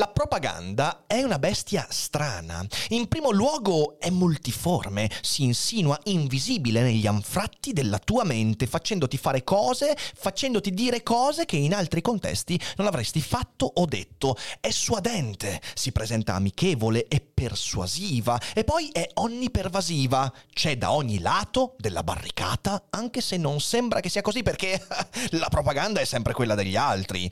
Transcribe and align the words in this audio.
La 0.00 0.06
propaganda 0.06 1.06
è 1.08 1.24
una 1.24 1.40
bestia 1.40 1.84
strana. 1.90 2.64
In 2.90 3.08
primo 3.08 3.32
luogo 3.32 3.98
è 3.98 4.10
multiforme, 4.10 5.10
si 5.22 5.42
insinua 5.42 5.98
invisibile 6.04 6.82
negli 6.82 7.08
anfratti 7.08 7.72
della 7.72 7.98
tua 7.98 8.22
mente, 8.22 8.68
facendoti 8.68 9.18
fare 9.18 9.42
cose, 9.42 9.96
facendoti 9.96 10.70
dire 10.70 11.02
cose 11.02 11.46
che 11.46 11.56
in 11.56 11.74
altri 11.74 12.00
contesti 12.00 12.60
non 12.76 12.86
avresti 12.86 13.20
fatto 13.20 13.68
o 13.74 13.86
detto. 13.86 14.36
È 14.60 14.70
suadente, 14.70 15.60
si 15.74 15.90
presenta 15.90 16.34
amichevole 16.34 17.08
e 17.08 17.20
persuasiva 17.20 18.40
e 18.54 18.62
poi 18.62 18.90
è 18.92 19.04
onnipervasiva. 19.14 20.32
C'è 20.52 20.78
da 20.78 20.92
ogni 20.92 21.18
lato 21.18 21.74
della 21.76 22.04
barricata, 22.04 22.84
anche 22.90 23.20
se 23.20 23.36
non 23.36 23.58
sembra 23.58 23.98
che 23.98 24.10
sia 24.10 24.22
così 24.22 24.44
perché 24.44 24.80
la 25.30 25.48
propaganda 25.48 25.98
è 25.98 26.04
sempre 26.04 26.34
quella 26.34 26.54
degli 26.54 26.76
altri. 26.76 27.28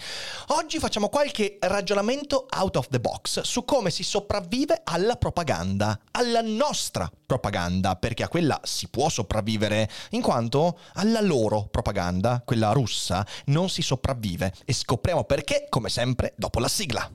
Oggi 0.49 0.81
facciamo 0.81 1.09
qualche 1.09 1.59
ragionamento 1.61 2.47
out 2.57 2.77
of 2.77 2.89
the 2.89 3.01
box 3.01 3.41
su 3.41 3.65
come 3.65 3.91
si 3.91 4.03
sopravvive 4.03 4.81
alla 4.85 5.17
propaganda, 5.17 5.99
alla 6.13 6.41
nostra 6.41 7.11
propaganda, 7.27 7.97
perché 7.97 8.23
a 8.23 8.29
quella 8.29 8.61
si 8.63 8.89
può 8.89 9.09
sopravvivere, 9.09 9.91
in 10.11 10.23
quanto 10.23 10.79
alla 10.95 11.21
loro 11.21 11.69
propaganda, 11.71 12.43
quella 12.45 12.73
russa, 12.73 13.27
non 13.47 13.69
si 13.69 13.83
sopravvive. 13.83 14.53
E 14.65 14.73
scopriamo 14.73 15.25
perché, 15.25 15.67
come 15.69 15.89
sempre, 15.89 16.33
dopo 16.37 16.59
la 16.59 16.69
sigla. 16.69 17.09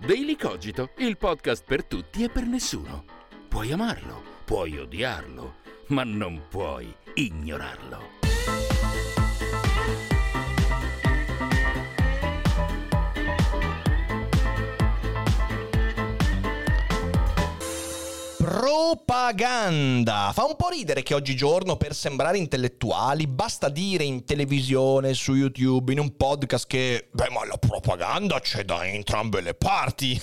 Daily 0.00 0.36
Cogito, 0.36 0.90
il 0.98 1.16
podcast 1.16 1.64
per 1.64 1.84
tutti 1.84 2.22
e 2.22 2.28
per 2.28 2.44
nessuno. 2.44 3.04
Puoi 3.48 3.72
amarlo, 3.72 4.22
puoi 4.44 4.78
odiarlo, 4.78 5.56
ma 5.88 6.04
non 6.04 6.44
puoi 6.48 6.94
ignorarlo. 7.14 8.17
Propaganda. 18.58 20.32
Fa 20.34 20.44
un 20.44 20.56
po' 20.56 20.68
ridere 20.68 21.04
che 21.04 21.14
oggigiorno 21.14 21.76
per 21.76 21.94
sembrare 21.94 22.38
intellettuali 22.38 23.28
basta 23.28 23.68
dire 23.68 24.02
in 24.02 24.24
televisione, 24.24 25.14
su 25.14 25.34
YouTube, 25.34 25.92
in 25.92 26.00
un 26.00 26.16
podcast 26.16 26.66
che, 26.66 27.06
beh, 27.08 27.30
ma 27.30 27.46
la 27.46 27.56
propaganda 27.56 28.40
c'è 28.40 28.64
da 28.64 28.84
entrambe 28.84 29.42
le 29.42 29.54
parti. 29.54 30.20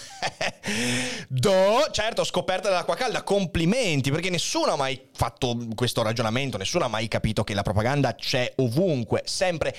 Do, 1.29 1.87
certo, 1.91 2.25
scoperta 2.25 2.67
dell'acqua 2.67 2.95
calda, 2.95 3.23
complimenti, 3.23 4.11
perché 4.11 4.29
nessuno 4.29 4.73
ha 4.73 4.75
mai 4.75 5.01
fatto 5.13 5.57
questo 5.73 6.01
ragionamento, 6.01 6.57
nessuno 6.57 6.83
ha 6.83 6.89
mai 6.89 7.07
capito 7.07 7.45
che 7.45 7.53
la 7.53 7.63
propaganda 7.63 8.15
c'è 8.15 8.51
ovunque, 8.57 9.21
sempre. 9.23 9.73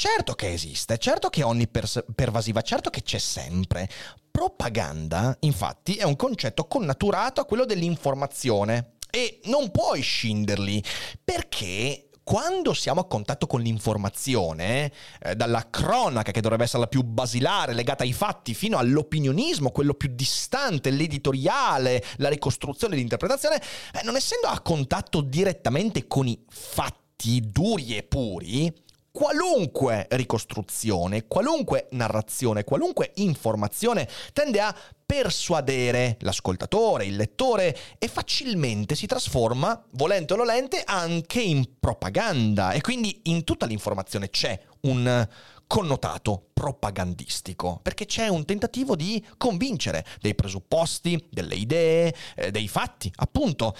Certo 0.00 0.34
che 0.34 0.52
esiste, 0.52 0.96
certo 0.96 1.28
che 1.28 1.40
è 1.40 1.44
onnipervasiva, 1.44 2.62
certo 2.62 2.88
che 2.88 3.02
c'è 3.02 3.18
sempre. 3.18 3.88
Propaganda, 4.30 5.36
infatti, 5.40 5.96
è 5.96 6.04
un 6.04 6.14
concetto 6.14 6.68
connaturato 6.68 7.40
a 7.40 7.44
quello 7.44 7.64
dell'informazione 7.64 8.92
e 9.10 9.40
non 9.46 9.72
puoi 9.72 10.00
scinderli 10.00 10.84
perché 11.24 12.10
quando 12.22 12.74
siamo 12.74 13.00
a 13.00 13.08
contatto 13.08 13.48
con 13.48 13.60
l'informazione, 13.60 14.92
eh, 15.20 15.34
dalla 15.34 15.68
cronaca 15.68 16.30
che 16.30 16.42
dovrebbe 16.42 16.62
essere 16.62 16.82
la 16.82 16.86
più 16.86 17.02
basilare, 17.02 17.74
legata 17.74 18.04
ai 18.04 18.12
fatti, 18.12 18.54
fino 18.54 18.78
all'opinionismo, 18.78 19.72
quello 19.72 19.94
più 19.94 20.10
distante, 20.14 20.90
l'editoriale, 20.90 22.04
la 22.18 22.28
ricostruzione, 22.28 22.94
l'interpretazione, 22.94 23.56
eh, 23.56 24.04
non 24.04 24.14
essendo 24.14 24.46
a 24.46 24.60
contatto 24.60 25.22
direttamente 25.22 26.06
con 26.06 26.28
i 26.28 26.40
fatti 26.48 27.40
duri 27.40 27.96
e 27.96 28.04
puri, 28.04 28.86
qualunque 29.18 30.06
ricostruzione, 30.10 31.26
qualunque 31.26 31.88
narrazione, 31.90 32.62
qualunque 32.62 33.10
informazione 33.16 34.08
tende 34.32 34.60
a 34.60 34.72
persuadere 35.04 36.18
l'ascoltatore, 36.20 37.04
il 37.04 37.16
lettore 37.16 37.76
e 37.98 38.06
facilmente 38.06 38.94
si 38.94 39.06
trasforma, 39.06 39.84
volente 39.94 40.34
o 40.34 40.36
nolente, 40.36 40.84
anche 40.84 41.40
in 41.40 41.68
propaganda 41.80 42.70
e 42.70 42.80
quindi 42.80 43.22
in 43.24 43.42
tutta 43.42 43.66
l'informazione 43.66 44.30
c'è 44.30 44.56
un 44.82 45.26
connotato 45.66 46.50
propagandistico, 46.54 47.80
perché 47.82 48.06
c'è 48.06 48.28
un 48.28 48.44
tentativo 48.44 48.94
di 48.94 49.24
convincere 49.36 50.04
dei 50.20 50.36
presupposti, 50.36 51.26
delle 51.28 51.56
idee, 51.56 52.14
eh, 52.36 52.50
dei 52.52 52.68
fatti, 52.68 53.12
appunto. 53.16 53.74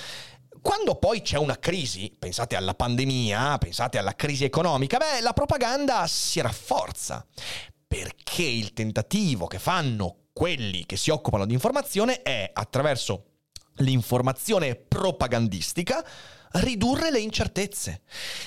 Quando 0.60 0.96
poi 0.96 1.22
c'è 1.22 1.36
una 1.36 1.58
crisi, 1.58 2.14
pensate 2.18 2.56
alla 2.56 2.74
pandemia, 2.74 3.58
pensate 3.58 3.98
alla 3.98 4.14
crisi 4.14 4.44
economica, 4.44 4.98
beh, 4.98 5.20
la 5.20 5.32
propaganda 5.32 6.06
si 6.06 6.40
rafforza, 6.40 7.24
perché 7.86 8.42
il 8.42 8.72
tentativo 8.72 9.46
che 9.46 9.58
fanno 9.58 10.24
quelli 10.32 10.86
che 10.86 10.96
si 10.96 11.10
occupano 11.10 11.46
di 11.46 11.52
informazione 11.52 12.22
è, 12.22 12.50
attraverso 12.52 13.24
l'informazione 13.76 14.74
propagandistica, 14.76 16.04
ridurre 16.52 17.10
le 17.10 17.20
incertezze. 17.20 18.02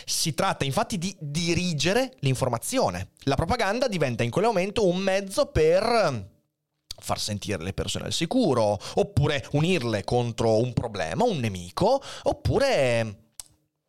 Si 0.05 0.33
tratta 0.33 0.65
infatti 0.65 0.97
di 0.97 1.15
dirigere 1.19 2.13
l'informazione. 2.19 3.11
La 3.23 3.35
propaganda 3.35 3.87
diventa 3.87 4.23
in 4.23 4.31
quel 4.31 4.45
momento 4.45 4.87
un 4.87 4.97
mezzo 4.97 5.47
per 5.47 6.29
far 7.01 7.19
sentire 7.19 7.61
le 7.63 7.73
persone 7.73 8.05
al 8.05 8.13
sicuro, 8.13 8.77
oppure 8.95 9.45
unirle 9.51 10.03
contro 10.03 10.57
un 10.57 10.73
problema, 10.73 11.23
un 11.23 11.37
nemico, 11.37 12.01
oppure 12.23 13.17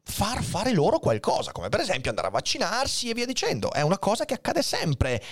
far 0.05 0.43
fare 0.43 0.73
loro 0.73 0.99
qualcosa, 0.99 1.53
come 1.53 1.69
per 1.69 1.81
esempio 1.81 2.11
andare 2.11 2.28
a 2.28 2.31
vaccinarsi 2.31 3.09
e 3.09 3.15
via 3.15 3.27
dicendo. 3.27 3.73
È 3.73 3.81
una 3.83 3.99
cosa 3.99 4.25
che 4.25 4.34
accade 4.34 4.62
sempre. 4.62 5.23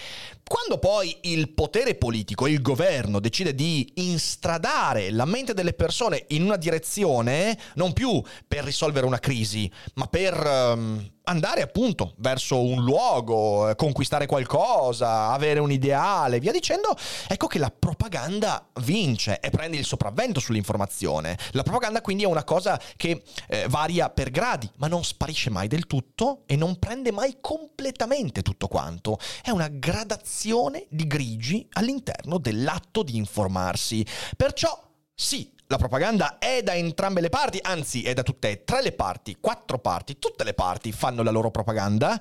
Quando 0.50 0.78
poi 0.78 1.16
il 1.20 1.50
potere 1.50 1.94
politico, 1.94 2.48
il 2.48 2.60
governo 2.60 3.20
decide 3.20 3.54
di 3.54 3.88
instradare 3.94 5.12
la 5.12 5.24
mente 5.24 5.54
delle 5.54 5.74
persone 5.74 6.24
in 6.30 6.42
una 6.42 6.56
direzione, 6.56 7.56
non 7.74 7.92
più 7.92 8.20
per 8.48 8.64
risolvere 8.64 9.06
una 9.06 9.20
crisi, 9.20 9.70
ma 9.94 10.08
per... 10.08 10.34
Um, 10.44 11.10
andare 11.24 11.62
appunto 11.62 12.14
verso 12.16 12.60
un 12.60 12.82
luogo, 12.82 13.68
eh, 13.68 13.76
conquistare 13.76 14.26
qualcosa, 14.26 15.28
avere 15.28 15.60
un 15.60 15.70
ideale, 15.70 16.40
via 16.40 16.50
dicendo, 16.50 16.96
ecco 17.28 17.46
che 17.46 17.60
la 17.60 17.70
propaganda 17.70 18.66
vince 18.80 19.38
e 19.38 19.50
prende 19.50 19.76
il 19.76 19.84
sopravvento 19.84 20.40
sull'informazione. 20.40 21.38
La 21.52 21.62
propaganda 21.62 22.00
quindi 22.00 22.24
è 22.24 22.26
una 22.26 22.42
cosa 22.42 22.80
che 22.96 23.22
eh, 23.46 23.66
varia 23.68 24.10
per 24.10 24.30
gradi, 24.30 24.68
ma 24.78 24.88
non 24.88 25.04
sparisce 25.04 25.50
mai 25.50 25.68
del 25.68 25.86
tutto 25.86 26.42
e 26.46 26.56
non 26.56 26.80
prende 26.80 27.12
mai 27.12 27.36
completamente 27.40 28.42
tutto 28.42 28.66
quanto. 28.66 29.16
È 29.40 29.50
una 29.50 29.68
gradazione 29.68 30.39
di 30.88 31.06
grigi 31.06 31.66
all'interno 31.72 32.38
dell'atto 32.38 33.02
di 33.02 33.16
informarsi. 33.16 34.04
Perciò 34.36 34.88
sì, 35.14 35.52
la 35.66 35.76
propaganda 35.76 36.38
è 36.38 36.62
da 36.62 36.74
entrambe 36.74 37.20
le 37.20 37.28
parti, 37.28 37.58
anzi 37.62 38.02
è 38.02 38.14
da 38.14 38.22
tutte 38.22 38.50
e 38.50 38.64
tre 38.64 38.82
le 38.82 38.92
parti, 38.92 39.36
quattro 39.38 39.78
parti, 39.78 40.18
tutte 40.18 40.44
le 40.44 40.54
parti 40.54 40.92
fanno 40.92 41.22
la 41.22 41.30
loro 41.30 41.50
propaganda. 41.50 42.20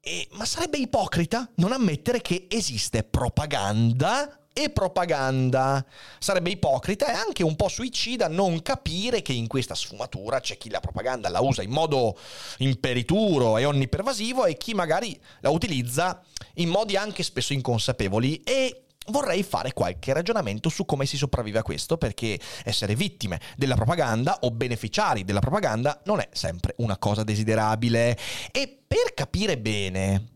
E, 0.00 0.28
ma 0.32 0.44
sarebbe 0.44 0.78
ipocrita 0.78 1.50
non 1.56 1.72
ammettere 1.72 2.20
che 2.20 2.46
esiste 2.50 3.04
propaganda 3.04 4.43
e 4.54 4.70
propaganda. 4.70 5.84
Sarebbe 6.18 6.50
ipocrita 6.50 7.08
e 7.08 7.12
anche 7.12 7.42
un 7.42 7.56
po' 7.56 7.68
suicida 7.68 8.28
non 8.28 8.62
capire 8.62 9.20
che 9.20 9.32
in 9.32 9.48
questa 9.48 9.74
sfumatura 9.74 10.40
c'è 10.40 10.56
chi 10.56 10.70
la 10.70 10.80
propaganda 10.80 11.28
la 11.28 11.40
usa 11.40 11.62
in 11.62 11.70
modo 11.70 12.16
imperituro 12.58 13.58
e 13.58 13.66
onnipervasivo 13.66 14.46
e 14.46 14.56
chi 14.56 14.72
magari 14.72 15.20
la 15.40 15.50
utilizza 15.50 16.22
in 16.54 16.68
modi 16.68 16.96
anche 16.96 17.22
spesso 17.22 17.52
inconsapevoli 17.52 18.36
e 18.42 18.84
Vorrei 19.08 19.42
fare 19.42 19.74
qualche 19.74 20.14
ragionamento 20.14 20.70
su 20.70 20.86
come 20.86 21.04
si 21.04 21.18
sopravvive 21.18 21.58
a 21.58 21.62
questo, 21.62 21.98
perché 21.98 22.40
essere 22.64 22.94
vittime 22.94 23.38
della 23.54 23.74
propaganda 23.74 24.38
o 24.40 24.50
beneficiari 24.50 25.24
della 25.24 25.40
propaganda 25.40 26.00
non 26.06 26.20
è 26.20 26.28
sempre 26.32 26.74
una 26.78 26.96
cosa 26.96 27.22
desiderabile. 27.22 28.16
E 28.50 28.82
per 28.86 29.12
capire 29.12 29.58
bene 29.58 30.28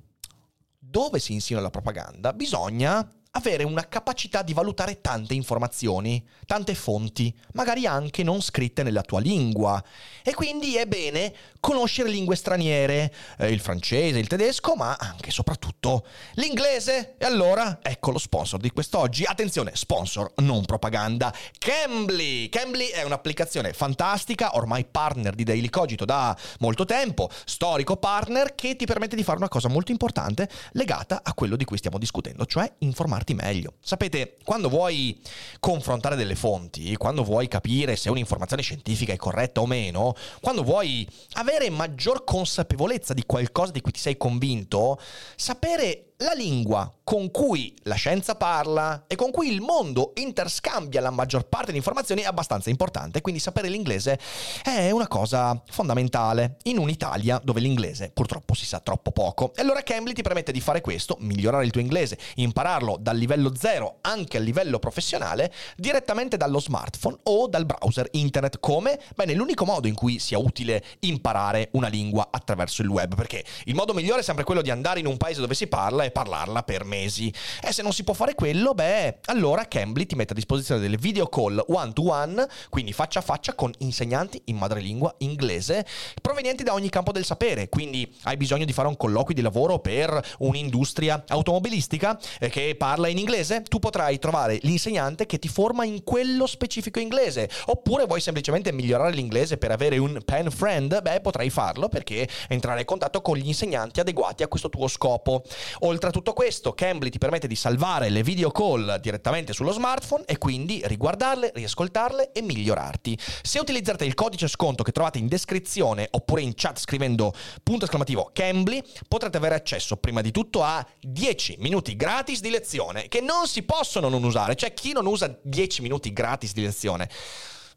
dove 0.78 1.18
si 1.18 1.32
insinua 1.32 1.62
la 1.62 1.70
propaganda, 1.70 2.34
bisogna 2.34 3.10
avere 3.38 3.64
una 3.64 3.88
capacità 3.88 4.42
di 4.42 4.52
valutare 4.52 5.00
tante 5.00 5.34
informazioni, 5.34 6.24
tante 6.46 6.74
fonti, 6.74 7.34
magari 7.52 7.86
anche 7.86 8.22
non 8.22 8.42
scritte 8.42 8.82
nella 8.82 9.02
tua 9.02 9.20
lingua. 9.20 9.82
E 10.22 10.34
quindi 10.34 10.76
è 10.76 10.86
bene 10.86 11.34
conoscere 11.60 12.08
lingue 12.08 12.36
straniere, 12.36 13.12
eh, 13.38 13.50
il 13.50 13.60
francese, 13.60 14.18
il 14.18 14.26
tedesco, 14.26 14.74
ma 14.74 14.96
anche 14.98 15.28
e 15.28 15.32
soprattutto 15.32 16.06
l'inglese. 16.34 17.14
E 17.18 17.24
allora, 17.24 17.78
ecco 17.82 18.10
lo 18.10 18.18
sponsor 18.18 18.60
di 18.60 18.70
quest'oggi. 18.70 19.24
Attenzione, 19.24 19.72
sponsor, 19.74 20.32
non 20.36 20.64
propaganda. 20.64 21.32
Cambly. 21.58 22.48
Cambly 22.48 22.86
è 22.86 23.02
un'applicazione 23.02 23.72
fantastica, 23.72 24.56
ormai 24.56 24.84
partner 24.84 25.34
di 25.34 25.44
Daily 25.44 25.68
Cogito 25.68 26.04
da 26.04 26.36
molto 26.60 26.84
tempo, 26.84 27.28
storico 27.44 27.96
partner 27.96 28.54
che 28.54 28.76
ti 28.76 28.86
permette 28.86 29.16
di 29.16 29.22
fare 29.22 29.38
una 29.38 29.48
cosa 29.48 29.68
molto 29.68 29.92
importante 29.92 30.48
legata 30.72 31.20
a 31.22 31.34
quello 31.34 31.56
di 31.56 31.64
cui 31.64 31.76
stiamo 31.76 31.98
discutendo, 31.98 32.46
cioè 32.46 32.70
informarti 32.78 33.34
meglio. 33.34 33.74
Sapete, 33.80 34.36
quando 34.44 34.68
vuoi 34.68 35.20
confrontare 35.60 36.16
delle 36.16 36.34
fonti, 36.34 36.96
quando 36.96 37.22
vuoi 37.22 37.48
capire 37.48 37.96
se 37.96 38.10
un'informazione 38.10 38.62
scientifica 38.62 39.12
è 39.12 39.16
corretta 39.16 39.60
o 39.60 39.66
meno, 39.66 40.14
quando 40.40 40.62
vuoi 40.62 41.06
avere 41.32 41.57
maggior 41.68 42.24
consapevolezza 42.24 43.12
di 43.12 43.24
qualcosa 43.26 43.72
di 43.72 43.80
cui 43.80 43.92
ti 43.92 44.00
sei 44.00 44.16
convinto, 44.16 44.98
sapere 45.36 46.07
la 46.20 46.32
lingua 46.32 46.92
con 47.04 47.30
cui 47.30 47.74
la 47.84 47.94
scienza 47.94 48.34
parla 48.34 49.04
e 49.06 49.14
con 49.14 49.30
cui 49.30 49.52
il 49.52 49.60
mondo 49.60 50.12
interscambia 50.16 51.00
la 51.00 51.10
maggior 51.10 51.46
parte 51.46 51.70
di 51.70 51.76
informazioni 51.76 52.22
è 52.22 52.26
abbastanza 52.26 52.70
importante, 52.70 53.20
quindi 53.20 53.40
sapere 53.40 53.68
l'inglese 53.68 54.18
è 54.64 54.90
una 54.90 55.06
cosa 55.06 55.62
fondamentale 55.70 56.56
in 56.64 56.78
un'Italia 56.78 57.40
dove 57.42 57.60
l'inglese 57.60 58.10
purtroppo 58.12 58.54
si 58.54 58.66
sa 58.66 58.80
troppo 58.80 59.12
poco. 59.12 59.52
E 59.54 59.62
allora 59.62 59.82
Cambly 59.82 60.12
ti 60.12 60.22
permette 60.22 60.50
di 60.50 60.60
fare 60.60 60.80
questo, 60.80 61.16
migliorare 61.20 61.64
il 61.64 61.70
tuo 61.70 61.80
inglese, 61.80 62.18
impararlo 62.34 62.96
dal 63.00 63.16
livello 63.16 63.54
zero 63.56 63.98
anche 64.00 64.38
a 64.38 64.40
livello 64.40 64.80
professionale 64.80 65.52
direttamente 65.76 66.36
dallo 66.36 66.58
smartphone 66.58 67.18
o 67.24 67.46
dal 67.46 67.64
browser 67.64 68.08
internet. 68.10 68.58
Come? 68.58 69.00
Bene, 69.14 69.34
l'unico 69.34 69.64
modo 69.64 69.86
in 69.86 69.94
cui 69.94 70.18
sia 70.18 70.38
utile 70.38 70.84
imparare 71.00 71.68
una 71.72 71.88
lingua 71.88 72.28
attraverso 72.32 72.82
il 72.82 72.88
web, 72.88 73.14
perché 73.14 73.44
il 73.64 73.76
modo 73.76 73.94
migliore 73.94 74.20
è 74.20 74.24
sempre 74.24 74.44
quello 74.44 74.62
di 74.62 74.70
andare 74.70 74.98
in 74.98 75.06
un 75.06 75.16
paese 75.16 75.40
dove 75.40 75.54
si 75.54 75.68
parla 75.68 76.04
e 76.04 76.07
parlarla 76.10 76.62
per 76.62 76.84
mesi. 76.84 77.32
E 77.60 77.72
se 77.72 77.82
non 77.82 77.92
si 77.92 78.04
può 78.04 78.14
fare 78.14 78.34
quello, 78.34 78.74
beh, 78.74 79.18
allora 79.26 79.66
Cambly 79.66 80.06
ti 80.06 80.14
mette 80.14 80.32
a 80.32 80.36
disposizione 80.36 80.80
delle 80.80 80.96
video 80.96 81.26
call 81.26 81.62
one 81.68 81.92
to 81.92 82.10
one, 82.10 82.46
quindi 82.68 82.92
faccia 82.92 83.18
a 83.18 83.22
faccia 83.22 83.54
con 83.54 83.72
insegnanti 83.78 84.40
in 84.46 84.56
madrelingua 84.56 85.14
inglese, 85.18 85.86
provenienti 86.20 86.62
da 86.62 86.72
ogni 86.72 86.88
campo 86.88 87.12
del 87.12 87.24
sapere. 87.24 87.68
Quindi 87.68 88.12
hai 88.22 88.36
bisogno 88.36 88.64
di 88.64 88.72
fare 88.72 88.88
un 88.88 88.96
colloquio 88.96 89.34
di 89.34 89.42
lavoro 89.42 89.78
per 89.78 90.36
un'industria 90.38 91.24
automobilistica 91.28 92.18
eh, 92.38 92.48
che 92.48 92.74
parla 92.76 93.08
in 93.08 93.18
inglese, 93.18 93.62
tu 93.62 93.78
potrai 93.78 94.18
trovare 94.18 94.58
l'insegnante 94.62 95.26
che 95.26 95.38
ti 95.38 95.48
forma 95.48 95.84
in 95.84 96.04
quello 96.04 96.46
specifico 96.46 97.00
inglese. 97.00 97.50
Oppure 97.66 98.06
vuoi 98.06 98.20
semplicemente 98.20 98.72
migliorare 98.72 99.12
l'inglese 99.12 99.56
per 99.56 99.70
avere 99.70 99.98
un 99.98 100.20
pen 100.24 100.50
friend? 100.50 101.02
Beh, 101.02 101.20
potrai 101.20 101.50
farlo 101.50 101.88
perché 101.88 102.28
entrare 102.48 102.80
in 102.80 102.86
contatto 102.86 103.20
con 103.20 103.36
gli 103.36 103.46
insegnanti 103.46 104.00
adeguati 104.00 104.42
a 104.42 104.48
questo 104.48 104.68
tuo 104.68 104.88
scopo. 104.88 105.42
Oltre 105.80 105.97
Oltre 105.98 106.10
a 106.10 106.12
tutto 106.12 106.32
questo, 106.32 106.74
Cambly 106.74 107.10
ti 107.10 107.18
permette 107.18 107.48
di 107.48 107.56
salvare 107.56 108.08
le 108.08 108.22
video 108.22 108.52
call 108.52 109.00
direttamente 109.00 109.52
sullo 109.52 109.72
smartphone 109.72 110.22
e 110.26 110.38
quindi 110.38 110.80
riguardarle, 110.84 111.50
riascoltarle 111.52 112.30
e 112.30 112.40
migliorarti. 112.40 113.18
Se 113.42 113.58
utilizzate 113.58 114.04
il 114.04 114.14
codice 114.14 114.46
sconto 114.46 114.84
che 114.84 114.92
trovate 114.92 115.18
in 115.18 115.26
descrizione 115.26 116.06
oppure 116.12 116.42
in 116.42 116.52
chat 116.54 116.78
scrivendo 116.78 117.34
punto 117.64 117.82
esclamativo 117.82 118.30
Cambly, 118.32 118.80
potrete 119.08 119.38
avere 119.38 119.56
accesso 119.56 119.96
prima 119.96 120.20
di 120.20 120.30
tutto 120.30 120.62
a 120.62 120.86
10 121.00 121.56
minuti 121.58 121.96
gratis 121.96 122.42
di 122.42 122.50
lezione 122.50 123.08
che 123.08 123.20
non 123.20 123.48
si 123.48 123.64
possono 123.64 124.08
non 124.08 124.22
usare, 124.22 124.54
cioè 124.54 124.72
chi 124.74 124.92
non 124.92 125.04
usa 125.04 125.36
10 125.42 125.82
minuti 125.82 126.12
gratis 126.12 126.52
di 126.52 126.62
lezione 126.62 127.08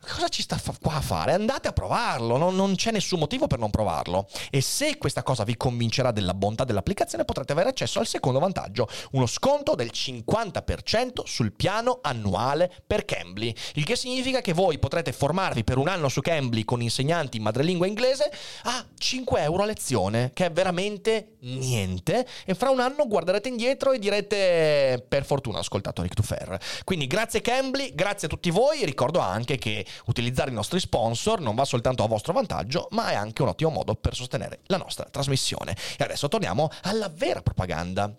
cosa 0.02 0.28
ci 0.28 0.42
sta 0.42 0.60
qua 0.82 0.96
a 0.96 1.02
fare? 1.02 1.34
Andate 1.34 1.68
a 1.68 1.72
provarlo, 1.72 2.38
non, 2.38 2.56
non, 2.56 2.76
c'è 2.76 2.92
nessun 2.92 3.20
motivo 3.20 3.48
per 3.48 3.60
non 3.60 3.70
provarlo. 3.70 4.28
E 4.50 4.62
se 4.62 4.98
questa 4.98 5.24
cosa 5.24 5.44
vi 5.44 5.56
convincerà 5.56 6.12
della 6.12 6.34
bontà 6.34 6.64
dell'applicazione, 6.64 7.24
potrete 7.26 7.52
avere 7.52 7.70
accesso 7.70 8.00
al 8.00 8.08
secondo 8.08 8.40
vantaggio, 8.40 8.88
uno 9.12 9.26
sconto 9.28 9.76
del 9.76 9.92
50% 9.94 11.22
sul 11.24 11.54
piano 11.54 12.00
annuale 12.02 12.72
per 12.86 13.06
Cambly, 13.06 13.54
il 13.76 13.86
che 13.86 13.96
significa 13.96 14.42
che 14.42 14.54
voi 14.54 14.80
potrete 14.80 15.12
formarvi 15.12 15.64
per 15.64 15.78
un 15.78 15.88
anno 15.88 16.10
su 16.10 16.22
Cambly 16.22 16.64
con 16.66 16.82
insegnanti 16.82 17.38
in 17.38 17.44
madrelingua 17.44 17.88
inglese 17.88 18.32
a 18.64 18.86
5 18.98 19.42
euro 19.42 19.64
a 19.64 19.66
lezione, 19.66 20.32
che 20.34 20.48
è 20.48 20.52
veramente 20.52 21.36
niente, 21.42 22.28
e 22.46 22.56
fra 22.56 22.70
un 22.70 22.80
anno 22.80 23.08
guarderete 23.08 23.50
indietro 23.50 23.92
e 23.92 24.00
direte 24.00 25.06
per 25.08 25.26
fortuna 25.26 25.58
ho 25.58 25.62
ascoltato 25.62 26.02
Rick 26.02 26.16
Tufer. 26.16 26.60
Quindi 26.84 27.08
grazie 27.08 27.42
Cambly, 27.42 27.94
grazie 27.94 28.28
a 28.28 28.30
tutti 28.30 28.50
voi, 28.50 28.84
ricordo 28.86 29.20
anche 29.20 29.58
che 29.58 29.86
utilizzare 30.06 30.52
i 30.52 30.54
nostri 30.54 30.80
sponsor 30.80 31.40
non 31.40 31.56
va 31.56 31.66
soltanto 31.66 32.04
a 32.04 32.08
vostro 32.08 32.34
vantaggio, 32.34 32.88
ma 32.92 33.10
è 33.10 33.16
anche 33.16 33.42
un 33.42 33.50
ottimo 33.50 33.70
modo 33.70 33.96
per 33.96 34.16
sostenere 34.16 34.60
la 34.66 34.78
nostra 34.78 35.06
trasmissione. 35.06 35.76
E 35.98 36.04
adesso 36.04 36.28
torniamo 36.28 36.70
alla 36.84 37.10
vera 37.10 37.42
propaganda. 37.42 38.14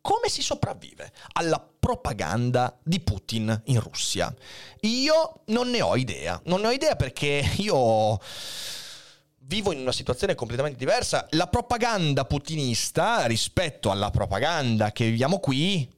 Come 0.00 0.28
si 0.28 0.40
sopravvive 0.40 1.12
alla 1.32 1.58
propaganda 1.58 2.78
di 2.84 3.00
Putin 3.00 3.62
in 3.66 3.80
Russia? 3.80 4.32
Io 4.82 5.40
non 5.46 5.68
ne 5.70 5.82
ho 5.82 5.96
idea. 5.96 6.40
Non 6.44 6.60
ne 6.60 6.68
ho 6.68 6.70
idea 6.70 6.94
perché 6.94 7.44
io 7.56 8.20
vivo 9.46 9.72
in 9.72 9.80
una 9.80 9.92
situazione 9.92 10.34
completamente 10.34 10.78
diversa. 10.78 11.26
La 11.30 11.48
propaganda 11.48 12.24
putinista 12.24 13.26
rispetto 13.26 13.90
alla 13.90 14.10
propaganda 14.10 14.92
che 14.92 15.06
viviamo 15.06 15.38
qui 15.38 15.92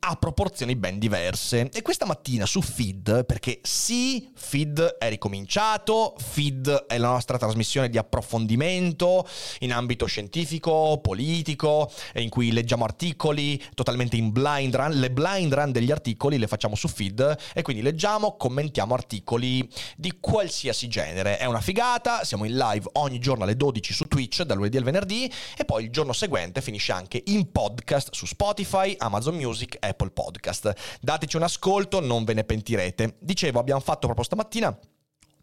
a 0.00 0.16
proporzioni 0.16 0.76
ben 0.76 0.98
diverse. 0.98 1.68
E 1.72 1.82
questa 1.82 2.06
mattina 2.06 2.46
su 2.46 2.60
Feed, 2.60 3.24
perché 3.24 3.60
sì, 3.62 4.30
Feed 4.34 4.96
è 4.98 5.08
ricominciato, 5.08 6.14
Feed 6.18 6.86
è 6.86 6.98
la 6.98 7.08
nostra 7.08 7.38
trasmissione 7.38 7.88
di 7.88 7.98
approfondimento 7.98 9.26
in 9.60 9.72
ambito 9.72 10.06
scientifico, 10.06 11.00
politico, 11.02 11.90
in 12.14 12.28
cui 12.28 12.52
leggiamo 12.52 12.84
articoli 12.84 13.62
totalmente 13.74 14.16
in 14.16 14.30
blind 14.30 14.74
run. 14.74 14.92
Le 14.92 15.10
blind 15.10 15.52
run 15.52 15.72
degli 15.72 15.90
articoli 15.90 16.38
le 16.38 16.46
facciamo 16.46 16.74
su 16.74 16.88
Feed 16.88 17.36
e 17.54 17.62
quindi 17.62 17.82
leggiamo, 17.82 18.36
commentiamo 18.36 18.94
articoli 18.94 19.68
di 19.96 20.18
qualsiasi 20.20 20.88
genere. 20.88 21.38
È 21.38 21.44
una 21.44 21.60
figata, 21.60 22.24
siamo 22.24 22.44
in 22.44 22.56
live 22.56 22.88
ogni 22.94 23.18
giorno 23.18 23.44
alle 23.44 23.56
12 23.56 23.92
su 23.92 24.06
Twitch, 24.06 24.42
dal 24.42 24.56
lunedì 24.56 24.76
al 24.76 24.84
venerdì, 24.84 25.30
e 25.56 25.64
poi 25.64 25.84
il 25.84 25.90
giorno 25.90 26.12
seguente 26.12 26.62
finisce 26.62 26.92
anche 26.92 27.22
in 27.26 27.50
podcast 27.50 28.14
su 28.14 28.26
Spotify, 28.26 28.94
Amazon 28.98 29.34
Music, 29.34 29.76
Apple 29.88 30.10
Podcast. 30.10 30.72
Dateci 31.00 31.36
un 31.36 31.42
ascolto, 31.42 32.00
non 32.00 32.24
ve 32.24 32.34
ne 32.34 32.44
pentirete. 32.44 33.16
Dicevo, 33.18 33.58
abbiamo 33.58 33.80
fatto 33.80 34.06
proprio 34.06 34.24
stamattina 34.24 34.78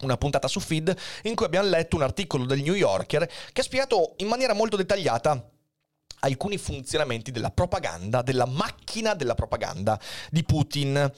una 0.01 0.18
puntata 0.18 0.47
su 0.47 0.59
feed 0.59 0.95
in 1.24 1.36
cui 1.36 1.45
abbiamo 1.45 1.69
letto 1.69 1.95
un 1.95 2.01
articolo 2.01 2.45
del 2.45 2.62
New 2.62 2.74
Yorker 2.74 3.30
che 3.51 3.62
ha 3.62 3.63
spiegato 3.63 4.13
in 4.18 4.27
maniera 4.27 4.53
molto 4.53 4.75
dettagliata 4.75 5.50
alcuni 6.19 6.57
funzionamenti 6.57 7.31
della 7.31 7.51
propaganda, 7.51 8.21
della 8.21 8.45
macchina 8.45 9.13
della 9.13 9.36
propaganda 9.36 10.00
di 10.30 10.44
Putin. 10.44 11.12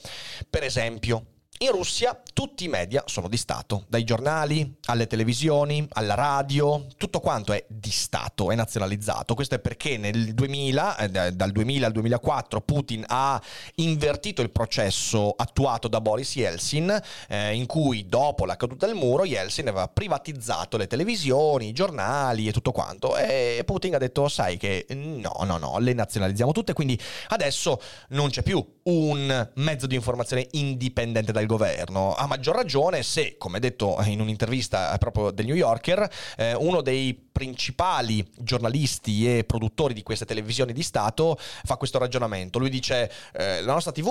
Per 0.48 0.62
esempio, 0.62 1.26
in 1.58 1.72
Russia 1.72 2.20
tutti 2.32 2.64
i 2.64 2.68
media 2.68 3.02
sono 3.06 3.26
di 3.26 3.36
Stato, 3.36 3.84
dai 3.88 4.04
giornali 4.04 4.76
alle 4.86 5.08
televisioni, 5.08 5.84
alla 5.90 6.14
radio, 6.14 6.86
tutto 6.96 7.18
quanto 7.18 7.52
è 7.52 7.64
di 7.66 7.90
Stato, 7.90 8.52
è 8.52 8.54
nazionalizzato. 8.54 9.34
Questo 9.34 9.56
è 9.56 9.58
perché 9.58 9.96
nel 9.96 10.34
2000, 10.34 10.96
eh, 10.98 11.32
dal 11.32 11.50
2000 11.50 11.86
al 11.86 11.92
2004, 11.92 12.60
Putin 12.60 13.04
ha 13.08 13.42
invertito 13.76 14.40
il 14.42 14.50
processo 14.50 15.34
attuato 15.36 15.88
da 15.88 16.00
Boris 16.00 16.36
Yeltsin, 16.36 16.96
eh, 17.28 17.54
in 17.54 17.66
cui 17.66 18.06
dopo 18.06 18.44
la 18.44 18.54
caduta 18.54 18.86
del 18.86 18.94
muro 18.94 19.24
Yeltsin 19.24 19.66
aveva 19.66 19.88
privatizzato 19.88 20.76
le 20.76 20.86
televisioni, 20.86 21.68
i 21.68 21.72
giornali 21.72 22.46
e 22.46 22.52
tutto 22.52 22.70
quanto. 22.70 23.16
E 23.16 23.62
Putin 23.64 23.96
ha 23.96 23.98
detto, 23.98 24.28
sai 24.28 24.56
che 24.58 24.86
no, 24.90 25.36
no, 25.44 25.56
no, 25.56 25.78
le 25.80 25.92
nazionalizziamo 25.92 26.52
tutte, 26.52 26.72
quindi 26.72 26.96
adesso 27.28 27.80
non 28.10 28.30
c'è 28.30 28.42
più 28.42 28.64
un 28.84 29.50
mezzo 29.56 29.88
di 29.88 29.96
informazione 29.96 30.46
indipendente 30.52 31.32
dal 31.32 31.46
governo. 31.48 32.14
A 32.14 32.26
maggior 32.26 32.54
ragione 32.54 33.02
se, 33.02 33.36
come 33.36 33.58
detto 33.58 33.98
in 34.04 34.20
un'intervista 34.20 34.96
proprio 34.98 35.32
del 35.32 35.46
New 35.46 35.56
Yorker, 35.56 36.08
eh, 36.36 36.54
uno 36.54 36.80
dei 36.80 37.14
principali 37.14 38.24
giornalisti 38.36 39.38
e 39.38 39.44
produttori 39.44 39.94
di 39.94 40.04
queste 40.04 40.24
televisioni 40.24 40.72
di 40.72 40.82
Stato 40.84 41.36
fa 41.38 41.76
questo 41.76 41.98
ragionamento. 41.98 42.60
Lui 42.60 42.70
dice 42.70 43.10
eh, 43.32 43.60
la 43.62 43.72
nostra 43.72 43.90
TV 43.90 44.08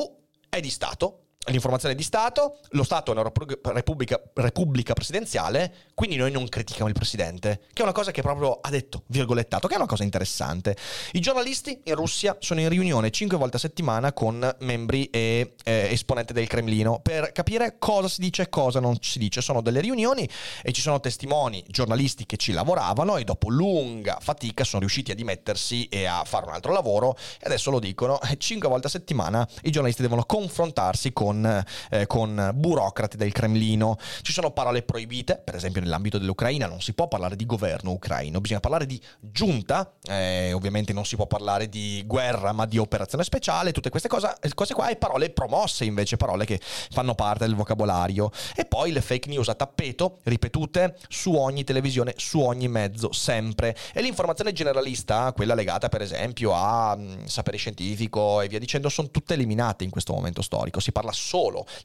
è 0.50 0.60
di 0.60 0.70
Stato, 0.70 1.27
l'informazione 1.48 1.96
di 1.96 2.04
Stato, 2.04 2.60
lo 2.70 2.84
Stato 2.84 3.12
è 3.12 3.18
una 3.18 3.32
repubblica, 3.74 4.22
repubblica, 4.34 4.94
presidenziale, 4.94 5.74
quindi 5.94 6.16
noi 6.16 6.32
non 6.32 6.48
critichiamo 6.48 6.88
il 6.88 6.94
presidente, 6.94 7.62
che 7.74 7.82
è 7.82 7.84
una 7.84 7.92
cosa 7.92 8.12
che 8.12 8.22
proprio 8.22 8.60
ha 8.62 8.70
detto, 8.70 9.04
virgolettato, 9.08 9.68
che 9.68 9.76
è 9.76 9.78
una 9.78 9.86
cosa 9.86 10.04
interessante. 10.04 10.76
I 11.14 11.20
giornalisti 11.20 11.82
in 11.84 11.96
Russia 11.96 12.36
sono 12.40 12.60
in 12.60 12.70
riunione 12.70 13.12
cinque 13.12 13.38
volte 13.38 13.58
a 13.58 13.60
settimana 13.60 14.14
con 14.14 14.56
membri 14.60 15.06
e 15.10 15.54
eh, 15.64 15.88
esponenti 15.92 16.34
del 16.34 16.48
Cremlino 16.48 17.00
per 17.02 17.32
capire 17.32 17.76
cosa 17.80 18.08
si 18.08 18.22
dice 18.22 18.44
e 18.44 18.50
cosa 18.50 18.80
non 18.80 18.98
si 19.02 19.20
dice. 19.20 19.42
Sono 19.42 19.62
delle 19.62 19.82
riunioni 19.82 20.28
e 20.62 20.72
ci 20.72 20.82
sono 20.82 21.00
testimoni 21.00 21.64
giornalisti 21.68 22.26
che 22.26 22.38
ci 22.38 22.52
lavoravano 22.52 23.18
e 23.18 23.24
dopo 23.24 23.50
lunga 23.50 24.18
fatica 24.22 24.64
sono 24.64 24.82
riusciti 24.82 25.12
a 25.12 25.16
dimettersi 25.16 25.86
e 25.86 26.06
a 26.06 26.24
fare 26.26 26.46
un 26.46 26.54
altro 26.54 26.74
lavoro 26.74 27.16
e 27.40 27.46
adesso 27.46 27.72
lo 27.72 27.80
dicono, 27.80 28.20
cinque 28.38 28.70
volte 28.70 28.88
a 28.88 28.90
settimana 28.90 29.48
i 29.64 29.72
giornalisti 29.72 30.02
devono 30.02 30.26
confrontarsi 30.26 31.14
con 31.14 31.37
con, 31.38 31.64
eh, 31.92 32.08
con 32.08 32.52
burocrati 32.56 33.18
del 33.18 33.32
Cremlino. 33.32 33.98
Ci 34.22 34.34
sono 34.34 34.52
parole 34.52 34.82
proibite, 34.82 35.42
per 35.44 35.56
esempio 35.56 35.82
nell'ambito 35.82 36.18
dell'Ucraina 36.18 36.68
non 36.68 36.82
si 36.82 36.94
può 36.94 37.08
parlare 37.08 37.36
di 37.36 37.46
governo 37.46 37.92
ucraino, 37.92 38.42
bisogna 38.42 38.60
parlare 38.60 38.86
di 38.86 39.00
giunta, 39.20 39.94
eh, 40.04 40.54
ovviamente 40.54 40.94
non 40.94 41.06
si 41.06 41.16
può 41.16 41.28
parlare 41.28 41.70
di 41.70 42.04
guerra 42.06 42.52
ma 42.52 42.66
di 42.66 42.78
operazione 42.78 43.24
speciale, 43.24 43.72
tutte 43.72 43.90
queste 43.90 44.08
cose, 44.08 44.36
cose 44.54 44.74
qua 44.74 44.90
e 44.90 44.96
parole 44.96 45.30
promosse 45.30 45.86
invece, 45.86 46.18
parole 46.18 46.46
che 46.46 46.60
fanno 46.62 47.14
parte 47.16 47.46
del 47.46 47.56
vocabolario. 47.56 48.32
E 48.56 48.66
poi 48.66 48.92
le 48.92 49.02
fake 49.02 49.30
news 49.30 49.50
a 49.50 49.56
tappeto, 49.56 50.20
ripetute 50.24 50.98
su 51.10 51.36
ogni 51.36 51.64
televisione, 51.64 52.14
su 52.18 52.40
ogni 52.40 52.68
mezzo, 52.68 53.12
sempre. 53.12 53.76
E 53.94 54.02
l'informazione 54.02 54.54
generalista, 54.54 55.32
quella 55.34 55.54
legata 55.54 55.90
per 55.90 56.02
esempio 56.02 56.54
a 56.54 56.96
mh, 56.96 57.26
sapere 57.26 57.58
scientifico 57.58 58.42
e 58.42 58.48
via 58.48 58.60
dicendo, 58.60 58.90
sono 58.90 59.10
tutte 59.10 59.34
eliminate 59.34 59.84
in 59.84 59.90
questo 59.90 60.14
momento 60.14 60.42
storico. 60.42 60.80
Si 60.80 60.92
parla 60.92 61.12
solo 61.12 61.27